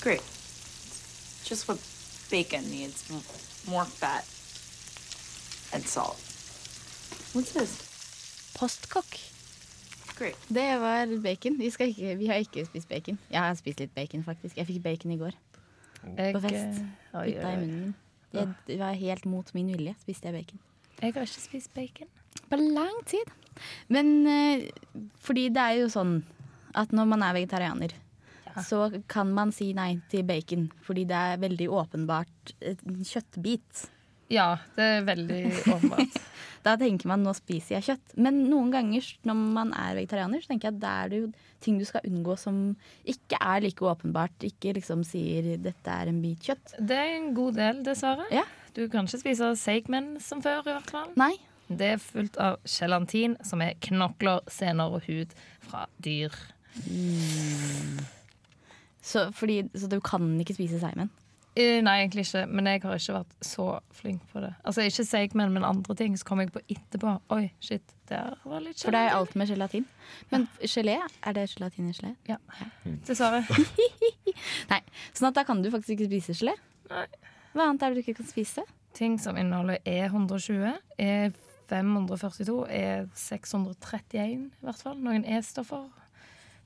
Great. 0.00 0.20
It's 0.20 1.48
just 1.48 1.66
what 1.66 1.78
bacon 2.30 2.70
needs 2.70 3.10
more 3.66 3.84
fat 3.84 4.24
and 5.72 5.82
salt. 5.84 6.16
What's 7.34 7.52
this? 7.52 7.82
Postkokk. 8.54 9.18
Great. 10.16 10.36
Det 10.48 10.78
var 10.78 11.06
bacon. 11.22 11.58
Vi, 11.58 11.70
skal 11.70 11.88
ikke, 11.88 12.16
vi 12.16 12.26
har 12.26 12.34
ikke 12.34 12.64
spist 12.66 12.88
bacon. 12.88 13.18
Jeg 13.30 13.40
har 13.40 13.54
spist 13.54 13.80
litt 13.80 13.94
bacon, 13.94 14.22
faktisk. 14.24 14.56
Jeg 14.56 14.66
fikk 14.66 14.82
bacon 14.82 15.12
i 15.12 15.16
går. 15.18 15.32
Jeg, 16.16 16.34
På 16.34 16.40
fest. 16.40 16.82
Putta 17.12 17.26
i 17.26 17.56
munnen 17.58 17.80
min. 17.80 17.94
Jeg, 18.32 18.48
det 18.66 18.78
var 18.78 18.92
helt 18.92 19.26
mot 19.26 19.54
min 19.54 19.66
vilje 19.74 19.94
spiste 20.02 20.30
jeg 20.30 20.34
bacon. 20.34 20.60
Jeg 21.02 21.12
har 21.14 21.26
ikke 21.26 21.40
spist 21.40 21.74
bacon. 21.74 22.08
På 22.52 22.60
lang 22.60 23.00
tid. 23.08 23.32
Men 23.92 24.14
eh, 24.28 24.68
fordi 25.24 25.48
det 25.54 25.64
er 25.64 25.82
jo 25.82 25.90
sånn 25.92 26.18
at 26.78 26.92
når 26.92 27.08
man 27.08 27.24
er 27.24 27.36
vegetarianer, 27.36 27.94
så 28.68 28.86
kan 29.08 29.32
man 29.32 29.52
si 29.56 29.70
nei 29.76 29.94
til 30.12 30.26
bacon. 30.28 30.68
Fordi 30.84 31.06
det 31.08 31.16
er 31.16 31.40
veldig 31.42 31.68
åpenbart 31.72 32.54
en 32.60 33.02
kjøttbit. 33.08 33.86
Ja, 34.32 34.54
det 34.76 34.90
er 34.98 35.08
veldig 35.08 35.42
åpenbart. 35.66 36.20
Da 36.62 36.76
tenker 36.78 37.08
man 37.10 37.24
nå 37.26 37.32
spiser 37.34 37.74
jeg 37.74 37.86
kjøtt. 37.88 38.12
Men 38.22 38.36
noen 38.46 38.68
ganger 38.70 39.06
når 39.26 39.38
man 39.56 39.72
er 39.74 39.96
vegetarianer, 39.98 40.44
så 40.44 40.52
tenker 40.52 40.68
jeg 40.68 40.76
at 40.76 40.82
da 40.84 40.92
er 41.02 41.08
det 41.10 41.18
jo 41.18 41.30
ting 41.64 41.80
du 41.80 41.82
skal 41.88 42.06
unngå 42.06 42.36
som 42.38 42.60
ikke 43.02 43.40
er 43.42 43.64
like 43.64 43.82
åpenbart. 43.82 44.46
Ikke 44.46 44.76
liksom 44.76 45.02
sier 45.06 45.56
'dette 45.56 45.90
er 45.90 46.12
en 46.12 46.20
bit 46.22 46.38
kjøtt'. 46.38 46.76
Det 46.78 46.98
er 46.98 47.16
en 47.16 47.32
god 47.34 47.58
del, 47.58 47.82
dessverre. 47.82 48.28
Ja. 48.30 48.44
Du 48.78 48.86
kan 48.88 49.10
ikke 49.10 49.24
spise 49.24 49.50
seigmenn 49.58 50.20
som 50.22 50.38
før, 50.38 50.62
i 50.62 50.76
hvert 50.78 50.94
fall. 50.94 51.10
Nei. 51.18 51.34
Det 51.80 51.92
er 51.94 52.02
fullt 52.02 52.36
av 52.42 52.58
gelatin, 52.68 53.36
som 53.46 53.62
er 53.64 53.74
knokler, 53.84 54.42
sener 54.52 54.92
og 54.96 55.06
hud 55.08 55.34
fra 55.64 55.86
dyr. 56.04 56.34
Så, 59.02 59.26
fordi, 59.34 59.62
så 59.74 59.88
du 59.90 59.98
kan 60.04 60.28
ikke 60.40 60.54
spise 60.56 60.78
seigmenn? 60.82 61.10
Eh, 61.52 61.82
Nei, 61.84 61.98
egentlig 62.00 62.22
ikke, 62.24 62.46
men 62.48 62.68
jeg 62.70 62.80
har 62.80 62.96
ikke 62.96 63.14
vært 63.18 63.32
så 63.44 63.64
flink 63.92 64.22
på 64.32 64.40
det. 64.40 64.54
Altså 64.64 64.86
Ikke 64.88 65.04
seigmenn, 65.04 65.52
men 65.52 65.66
andre 65.68 65.96
ting. 65.98 66.14
Så 66.16 66.24
kom 66.24 66.40
jeg 66.40 66.52
på 66.54 66.62
etterpå. 66.64 67.18
Oi, 67.34 67.50
shit, 67.60 67.84
det 68.08 68.20
var 68.48 68.62
litt 68.64 68.80
For 68.80 68.94
det 68.94 69.02
er 69.04 69.16
alt 69.18 69.34
med 69.36 69.50
gelatin. 69.52 69.84
Men 70.30 70.46
gelé, 70.64 70.96
er 71.02 71.36
det 71.36 71.50
gelatin 71.52 71.90
i 71.90 71.96
gelé? 71.98 72.14
Ja, 72.30 72.38
dessverre. 73.04 73.42
Nei, 74.72 74.80
sånn 75.12 75.28
at 75.28 75.42
da 75.42 75.44
kan 75.48 75.60
du 75.60 75.68
faktisk 75.74 75.98
ikke 75.98 76.08
spise 76.08 76.38
gelé. 76.40 76.56
Nei. 76.92 77.04
Hva 77.52 77.68
annet 77.68 77.84
er 77.84 77.92
det 77.92 78.00
du 78.00 78.06
ikke 78.06 78.22
kan 78.22 78.30
spise? 78.30 78.64
Ting 78.96 79.18
som 79.20 79.36
inneholder 79.40 79.82
E120, 79.84 80.78
E542, 81.70 82.56
er 82.70 83.06
631, 83.14 84.46
i 84.62 84.66
hvert 84.66 84.82
fall. 84.82 84.98
Noen 85.02 85.24
E-stoffer. 85.24 85.86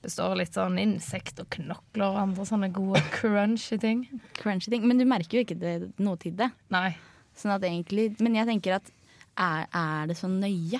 Består 0.04 0.34
av 0.34 0.38
litt 0.38 0.54
sånn 0.54 0.76
insekt 0.78 1.40
og 1.42 1.48
knokler 1.56 2.10
og 2.12 2.18
andre 2.20 2.44
sånne 2.46 2.68
gode 2.74 3.00
crunchy 3.14 3.78
ting. 3.82 4.04
Crunchy 4.38 4.70
ting. 4.70 4.84
Men 4.86 5.00
du 5.00 5.06
merker 5.08 5.40
jo 5.40 5.46
ikke 5.46 5.58
det, 5.58 5.76
noe 5.98 6.16
til 6.20 6.34
det. 6.38 6.50
Nei. 6.70 6.90
Sånn 7.36 7.54
at 7.56 7.64
egentlig, 7.66 8.12
men 8.22 8.36
jeg 8.38 8.46
tenker 8.46 8.76
at 8.78 8.92
er, 9.36 9.66
er 9.76 10.06
det 10.12 10.16
så 10.20 10.28
nøye? 10.30 10.78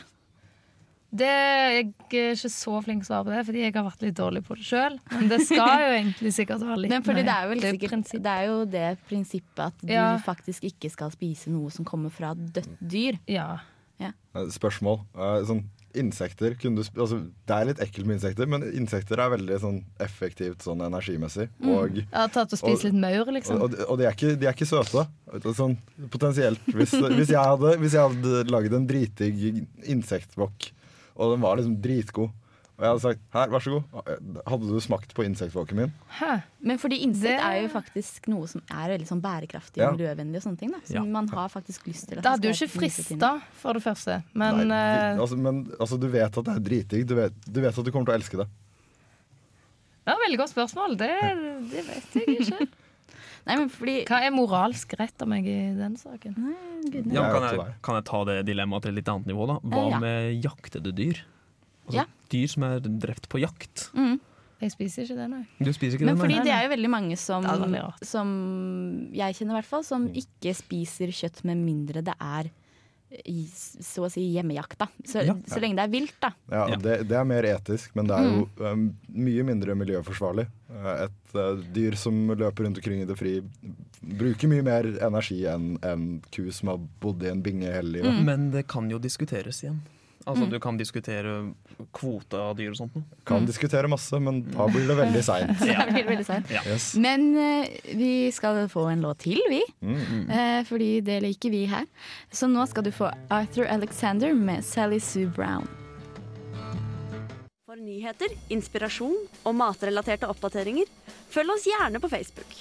Det, 1.16 1.26
jeg 1.31 1.76
er 1.79 1.87
ikke 1.87 2.22
så 2.52 2.81
flink 2.85 3.05
til 3.05 3.07
å 3.07 3.09
svare 3.14 3.24
på 3.24 3.33
det, 3.33 3.42
fordi 3.48 3.61
jeg 3.62 3.72
har 3.76 3.85
vært 3.87 4.02
litt 4.05 4.16
dårlig 4.18 4.42
på 4.44 4.57
det 4.59 4.64
sjøl. 4.68 4.96
Men 5.14 5.29
det 5.31 5.38
skal 5.48 5.70
jo 5.81 5.92
egentlig 5.94 6.33
sikkert 6.37 6.64
være 6.66 6.79
litt 6.83 6.90
Men 6.92 7.05
fordi 7.07 7.22
det 7.22 7.31
nøye. 7.31 7.37
er, 7.46 7.55
Det 7.62 7.68
er 7.70 7.76
sikkert, 7.79 8.11
det 8.26 8.33
er 8.35 8.44
jo 8.50 8.57
det 8.74 8.88
prinsippet 9.09 9.62
at 9.70 9.79
du 9.87 9.92
Ja. 9.94 10.09
faktisk 10.26 10.66
ikke 10.68 10.90
skal 10.92 11.14
spise 11.14 11.52
noe 11.55 11.70
som 11.72 11.87
kommer 11.88 12.12
fra 12.12 12.35
dødt 12.37 12.68
dyr. 12.83 13.16
Ja. 13.33 13.48
Ja. 14.03 14.13
Eh, 14.37 14.47
Spørsmål. 14.53 15.03
Eh, 15.17 15.41
Sånn, 15.49 15.65
insekter 15.97 16.53
du 16.61 16.83
altså, 17.01 17.19
Det 17.49 17.55
er 17.57 17.69
litt 17.71 17.81
ekkelt 17.81 18.09
med 18.09 18.19
insekter, 18.19 18.49
men 18.51 18.65
insekter 18.77 19.21
er 19.23 19.33
veldig 19.33 19.59
sånn 19.63 19.79
effektivt 20.03 20.65
sånn 20.67 20.83
energimessig. 20.85 21.49
Mm. 21.63 21.71
Og, 21.73 22.01
har 22.13 22.33
tatt 22.35 22.53
og 22.53 22.61
spist 22.61 22.85
litt 22.85 22.99
maur, 23.01 23.31
liksom. 23.33 23.63
og, 23.65 23.77
og, 23.87 23.95
de, 24.01 24.09
er 24.09 24.17
ikke, 24.17 24.35
de 24.37 24.49
er 24.49 24.57
ikke 24.57 24.69
søte. 24.69 25.07
Sånn, 25.57 25.79
potensielt. 26.13 26.61
Hvis, 26.69 26.93
hvis, 26.93 27.33
jeg 27.33 27.41
hadde, 27.41 27.77
hvis 27.81 27.97
jeg 27.97 28.11
hadde 28.11 28.45
lagd 28.53 28.77
en 28.77 28.89
dritdigg 28.89 29.63
insektbokk, 29.89 30.71
og 31.17 31.33
den 31.33 31.47
var 31.47 31.57
liksom 31.57 31.79
dritgod, 31.81 32.35
og 32.77 32.83
jeg 32.85 32.89
hadde 32.91 33.01
sagt 33.01 33.21
'her, 33.33 33.49
vær 33.49 33.62
så 33.65 33.71
god', 33.73 34.43
hadde 34.47 34.69
du 34.69 34.81
smakt 34.81 35.15
på 35.15 35.25
insektbåken 35.25 35.77
min? 35.77 35.93
Hæ? 36.21 36.43
Men 36.61 36.79
fordi 36.79 36.99
insekt 37.07 37.41
er 37.41 37.62
jo 37.62 37.69
faktisk 37.73 38.29
noe 38.29 38.47
som 38.47 38.61
er 38.71 38.89
veldig 38.99 39.07
sånn 39.09 39.23
bærekraftig 39.23 39.77
Ja. 39.81 39.89
og 39.91 39.97
miljøvennlig. 39.99 40.37
og 40.37 40.43
sånne 40.43 40.59
ting 40.59 40.71
da. 40.73 40.79
Så 40.85 40.95
Ja. 40.95 41.03
man 41.05 41.29
har 41.29 41.49
faktisk 41.49 41.87
lyst 41.87 42.09
til 42.09 42.19
at 42.19 42.23
Det 42.25 42.31
hadde 42.33 42.43
du 42.43 42.49
ikke 42.49 42.69
frista, 42.81 43.41
for 43.55 43.73
det 43.73 43.83
første. 43.83 44.23
Men 44.35 44.69
Nei, 44.69 44.77
eh, 44.77 45.15
vi, 45.17 45.21
altså, 45.23 45.37
men 45.39 45.65
altså, 45.81 45.99
du 46.01 46.09
vet 46.09 46.37
at 46.39 46.45
det 46.45 46.57
er 46.57 46.61
dritdigg. 46.61 47.07
Du 47.07 47.15
vet, 47.15 47.33
du 47.51 47.61
vet 47.61 47.79
at 47.79 47.85
du 47.85 47.91
kommer 47.91 48.05
til 48.07 48.15
å 48.15 48.19
elske 48.21 48.37
det. 48.37 48.49
Det 50.07 50.12
er 50.12 50.12
et 50.12 50.25
veldig 50.29 50.39
godt 50.39 50.53
spørsmål. 50.55 50.97
Det, 50.97 51.71
det 51.71 51.87
vet 51.87 52.15
jeg 52.15 52.41
ikke. 52.41 52.69
Nei, 53.47 53.57
men 53.57 53.69
fordi 53.71 54.05
Hva 54.05 54.21
er 54.27 54.31
moralsk 54.35 54.93
rett 54.99 55.23
av 55.23 55.29
meg 55.29 55.47
i 55.47 55.73
den 55.75 55.97
saken? 55.97 56.35
Nei, 56.37 57.03
Ja, 57.15 57.23
er 57.25 57.33
kan, 57.33 57.43
jeg, 57.59 57.75
kan 57.83 57.95
jeg 57.97 58.05
ta 58.05 58.25
det 58.25 58.47
dilemmaet 58.47 58.83
til 58.83 58.91
et 58.91 58.95
litt 59.05 59.09
annet 59.09 59.27
nivå? 59.27 59.47
da? 59.47 59.59
Hva 59.62 59.87
Eh, 59.87 59.91
ja. 59.91 59.99
med 60.01 60.43
jaktede 60.45 60.93
dyr? 60.95 61.23
Altså, 61.87 61.94
Ja. 62.03 62.05
Dyr 62.33 62.49
som 62.51 62.62
er 62.66 62.81
drept 62.81 63.29
på 63.31 63.38
jakt. 63.40 63.90
Mm. 63.94 64.18
Jeg 64.61 64.72
spiser 64.72 65.05
ikke 65.05 65.16
det, 65.20 65.27
nei. 65.31 65.42
Du 65.61 65.72
spiser 65.72 65.99
ikke 65.99 66.07
Men 66.09 66.16
det? 66.16 66.22
fordi 66.25 66.37
nei? 66.38 66.44
det 66.44 66.53
er 66.57 66.62
jo 66.64 66.70
veldig 66.72 66.90
mange 66.90 67.16
som, 67.20 67.44
veldig 67.44 67.83
som 68.09 68.31
jeg 69.12 69.35
kjenner 69.37 69.53
i 69.53 69.59
hvert 69.61 69.68
fall, 69.68 69.85
som 69.85 70.07
ikke 70.16 70.55
spiser 70.57 71.12
kjøtt 71.12 71.42
med 71.44 71.61
mindre 71.61 72.03
det 72.03 72.14
er 72.18 72.49
i, 73.29 73.44
så 73.53 74.07
å 74.07 74.11
si 74.11 74.25
hjemmejakta. 74.35 74.88
Så, 75.07 75.22
Ja. 75.25 75.35
så 75.46 75.61
lenge 75.62 75.77
det 75.77 75.85
er 75.85 75.92
vilt, 75.92 76.16
da. 76.20 76.33
Ja, 76.51 76.64
Det, 76.75 77.07
det 77.07 77.16
er 77.16 77.25
mer 77.29 77.42
etisk, 77.44 77.92
men 77.94 78.07
det 78.09 78.16
er 78.16 78.25
jo 78.25 78.49
um, 78.64 78.87
mye 79.09 79.44
mindre 79.46 79.77
miljøforsvarlig. 79.79 80.49
Uh, 80.72 81.05
Et 81.05 81.35
uh, 81.37 81.55
dyr 81.77 81.94
som 81.94 82.27
løper 82.33 82.64
rundt 82.66 82.79
omkring 82.81 83.03
i 83.03 83.07
det 83.07 83.16
fri, 83.16 83.37
bruker 84.03 84.49
mye 84.51 84.64
mer 84.66 84.88
energi 85.07 85.44
enn 85.46 85.77
en 85.87 86.22
ku 86.35 86.51
som 86.51 86.72
har 86.72 86.79
bodd 87.01 87.22
i 87.22 87.31
en 87.31 87.42
binge 87.44 87.70
hele 87.70 88.01
livet. 88.01 88.25
Men 88.25 88.51
det 88.51 88.66
kan 88.66 88.88
jo 88.90 88.99
diskuteres 88.99 89.62
igjen. 89.62 89.83
Altså 90.27 90.42
Mm. 90.46 90.51
Du 90.51 90.59
kan 90.59 90.77
diskutere 90.77 91.55
kvote 91.97 92.39
av 92.39 92.57
dyr 92.59 92.75
og 92.75 92.79
sånt. 92.79 92.97
Kan 92.97 93.41
Kan 93.41 93.49
diskutere 93.49 93.89
masse, 93.91 94.19
men 94.23 94.43
da 94.53 94.67
blir 94.71 94.87
det 94.91 94.97
veldig 94.99 95.23
seint. 95.31 95.65
ja. 95.67 95.87
ja. 96.53 96.63
Yes. 96.67 96.93
Men 97.01 97.27
uh, 97.37 97.67
vi 97.97 98.29
skal 98.35 98.63
få 98.73 98.87
en 98.93 99.05
låt 99.07 99.25
til, 99.25 99.41
vi. 99.51 99.63
Mm. 99.81 100.31
Eh, 100.31 100.61
fordi 100.69 100.91
det 101.07 101.21
liker 101.25 101.53
vi 101.53 101.65
her. 101.71 101.89
Så 102.33 102.49
nå 102.51 102.65
skal 102.71 102.87
du 102.87 102.93
få 102.95 103.11
Arthur 103.33 103.67
Alexander 103.71 104.35
med 104.37 104.65
Sally 104.65 105.01
Sue 105.01 105.27
Brown. 105.33 105.67
For 107.67 107.77
nyheter, 107.81 108.33
inspirasjon 108.53 109.17
og 109.45 109.55
matrelaterte 109.59 110.29
oppdateringer, 110.31 110.89
følg 111.33 111.57
oss 111.57 111.67
gjerne 111.69 112.01
på 112.03 112.11
Facebook. 112.13 112.59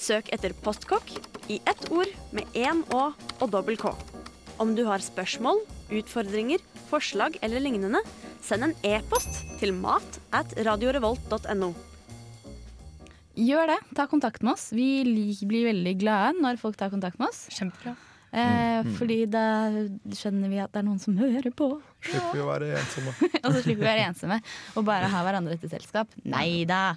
Søk 0.00 0.30
etter 0.32 0.54
Postkokk 0.64 1.12
i 1.52 1.58
ett 1.68 1.90
ord 1.92 2.08
med 2.32 2.48
én 2.56 2.80
Å 2.96 3.10
og 3.12 3.46
dobbel 3.52 3.76
K. 3.80 3.92
Om 4.60 4.74
du 4.76 4.82
har 4.88 5.00
spørsmål, 5.04 5.62
utfordringer, 5.96 6.60
forslag 6.90 7.38
eller 7.44 7.62
lignende, 7.64 8.02
send 8.44 8.64
en 8.68 8.74
e-post 8.86 9.42
til 9.60 9.72
mat 9.76 10.18
at 10.36 10.52
radiorevolt.no. 10.66 11.72
Gjør 13.40 13.70
det. 13.70 13.78
Ta 13.96 14.06
kontakt 14.10 14.42
med 14.44 14.52
oss. 14.56 14.68
Vi 14.74 14.88
blir 15.48 15.68
veldig 15.70 15.94
glade 16.00 16.40
når 16.42 16.58
folk 16.60 16.76
tar 16.80 16.90
kontakt 16.92 17.18
med 17.20 17.30
oss. 17.30 17.46
Kjempebra. 17.54 17.96
Eh, 18.32 18.56
Mm. 18.80 18.94
Fordi 18.96 19.16
da 19.28 19.40
skjønner 20.16 20.48
vi 20.48 20.58
at 20.62 20.70
det 20.72 20.78
er 20.80 20.84
noen 20.86 21.00
som 21.02 21.16
hører 21.18 21.50
på. 21.52 21.66
Slipper 22.00 22.32
vi 22.32 22.40
å 22.40 22.46
være 22.48 22.68
ensomme. 22.78 23.12
og 23.44 23.48
så 23.52 23.60
slipper 23.60 23.82
vi 23.82 23.84
å 23.84 23.90
være 23.90 24.04
ensomme 24.08 24.38
og 24.78 24.86
bare 24.86 25.10
ha 25.12 25.22
hverandre 25.26 25.56
til 25.60 25.68
selskap. 25.72 26.08
Nei 26.24 26.62
da. 26.64 26.94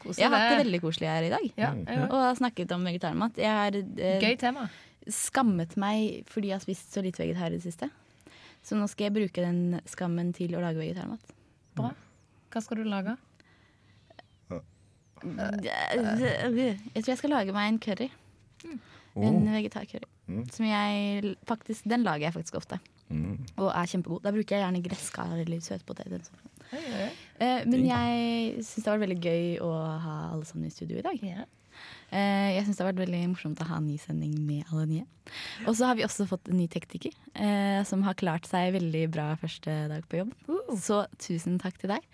Koselig 0.00 0.24
Jeg 0.24 0.32
har 0.32 0.40
hatt 0.40 0.54
det 0.56 0.64
veldig 0.64 0.80
koselig 0.82 1.10
her 1.12 1.26
i 1.28 1.30
dag. 1.30 1.44
Ja, 1.60 1.70
ja. 1.84 2.06
og 2.08 2.16
har 2.24 2.34
snakket 2.40 2.72
om 2.74 2.82
vegetarmat. 2.88 3.38
Jeg 3.38 3.52
har 3.60 3.76
eh, 3.78 4.24
Gøy 4.24 4.34
tema. 4.40 4.64
skammet 5.06 5.76
meg 5.78 6.24
fordi 6.32 6.50
jeg 6.50 6.56
har 6.58 6.64
spist 6.64 6.96
så 6.96 7.04
lite 7.04 7.22
vegetar 7.22 7.52
i 7.52 7.60
det 7.60 7.64
siste. 7.68 7.90
Så 8.66 8.76
nå 8.76 8.86
skal 8.90 9.08
jeg 9.08 9.16
bruke 9.16 9.42
den 9.44 9.80
skammen 9.88 10.32
til 10.36 10.54
å 10.56 10.62
lage 10.62 10.80
vegetarmat. 10.82 11.34
Bra. 11.78 11.92
Hva 12.50 12.62
skal 12.64 12.80
du 12.80 12.88
lage? 12.90 13.16
Jeg 15.20 17.02
tror 17.02 17.12
jeg 17.12 17.20
skal 17.20 17.34
lage 17.34 17.54
meg 17.56 17.72
en 17.72 17.80
curry. 17.82 18.08
Oh. 18.64 19.26
En 19.26 19.42
vegetarcurry. 19.50 20.08
Mm. 20.30 20.44
Som 20.54 20.66
jeg 20.68 21.34
faktisk, 21.48 21.88
den 21.90 22.04
lager 22.06 22.28
jeg 22.28 22.36
faktisk 22.36 22.60
ofte. 22.60 22.78
Mm. 23.10 23.38
Og 23.58 23.70
er 23.72 23.90
kjempegod. 23.90 24.22
Da 24.24 24.32
bruker 24.34 24.56
jeg 24.56 24.64
gjerne 24.64 24.82
gresskar 24.84 25.32
eller 25.34 25.64
søtpotet. 25.64 26.06
eller 26.06 26.22
sånt. 26.24 26.46
Oi, 26.70 26.84
oi. 26.94 27.08
Eh, 27.42 27.64
men 27.66 27.86
jeg 27.88 28.52
syns 28.62 28.84
det 28.84 28.86
har 28.86 28.98
vært 28.98 29.08
veldig 29.08 29.22
gøy 29.24 29.48
å 29.66 29.70
ha 30.04 30.18
alle 30.30 30.46
sammen 30.46 30.68
i 30.70 30.74
studio 30.74 31.00
i 31.00 31.06
dag. 31.06 31.24
Eh, 32.10 32.56
jeg 32.56 32.64
syns 32.66 32.78
det 32.78 32.84
har 32.84 32.90
vært 32.92 33.02
veldig 33.04 33.20
morsomt 33.32 33.60
å 33.62 33.66
ha 33.68 33.76
en 33.78 33.86
ny 33.86 33.96
sending 34.02 34.34
med 34.46 34.64
alle 34.72 34.86
nye. 34.90 35.06
Og 35.66 35.76
så 35.78 35.86
har 35.86 35.98
vi 35.98 36.02
også 36.06 36.26
fått 36.26 36.48
en 36.50 36.58
ny 36.58 36.66
tekniker 36.70 37.12
eh, 37.38 37.82
som 37.86 38.02
har 38.02 38.18
klart 38.18 38.48
seg 38.50 38.72
veldig 38.74 39.04
bra 39.14 39.28
første 39.38 39.76
dag 39.92 40.06
på 40.10 40.22
jobb. 40.24 40.32
Så 40.80 41.04
tusen 41.22 41.58
takk 41.62 41.78
til 41.78 41.92
deg. 41.94 42.06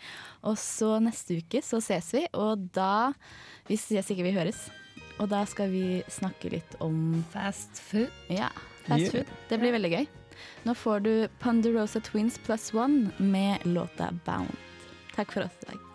Og 0.45 0.59
så 0.61 0.97
neste 1.03 1.39
uke 1.41 1.63
så 1.65 1.81
ses 1.85 2.13
vi, 2.17 2.27
og 2.37 2.69
da 2.77 3.13
Hvis 3.71 3.89
ikke 3.91 4.23
vi 4.27 4.37
høres. 4.37 4.69
Og 5.19 5.31
da 5.33 5.45
skal 5.49 5.71
vi 5.73 6.03
snakke 6.13 6.53
litt 6.53 6.77
om 6.85 7.25
Fast 7.33 7.81
food. 7.81 8.13
Ja, 8.29 8.51
fast 8.87 9.01
Yeah. 9.01 9.11
food. 9.13 9.33
Det 9.49 9.59
blir 9.61 9.73
veldig 9.73 9.91
gøy. 9.97 10.07
Nå 10.69 10.75
får 10.77 11.03
du 11.03 11.13
Ponderosa 11.41 12.01
Twins 12.05 12.37
Plus 12.45 12.73
one 12.75 13.11
med 13.19 13.65
låta 13.65 14.13
Bound. 14.27 14.53
Takk 15.17 15.33
for 15.33 15.49
oss 15.49 15.57
i 15.63 15.71
dag. 15.73 15.86